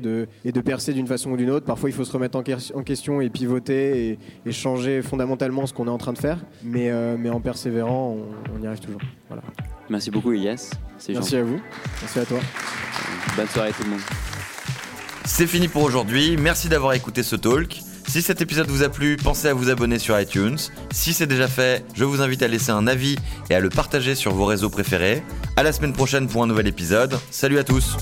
[0.52, 1.66] de, percer d'une façon ou d'une autre.
[1.66, 5.74] Parfois, il faut se remettre en, que- en question et pivoter et, changer fondamentalement ce
[5.74, 6.38] qu'on est en train de faire.
[6.64, 8.18] Mais, euh, en persévérant,
[8.56, 9.02] on, y arrive toujours.
[9.90, 10.72] Merci beaucoup, Elias.
[10.98, 11.38] C'est Merci gentil.
[11.38, 11.62] à vous.
[12.02, 12.40] Merci à toi.
[13.36, 14.00] Bonne soirée, tout le monde.
[15.26, 17.80] C'est fini pour aujourd'hui, merci d'avoir écouté ce talk.
[18.08, 20.58] Si cet épisode vous a plu, pensez à vous abonner sur iTunes.
[20.92, 23.16] Si c'est déjà fait, je vous invite à laisser un avis
[23.52, 25.22] et à le partager sur vos réseaux préférés.
[25.56, 27.20] À la semaine prochaine pour un nouvel épisode.
[27.30, 27.98] Salut à tous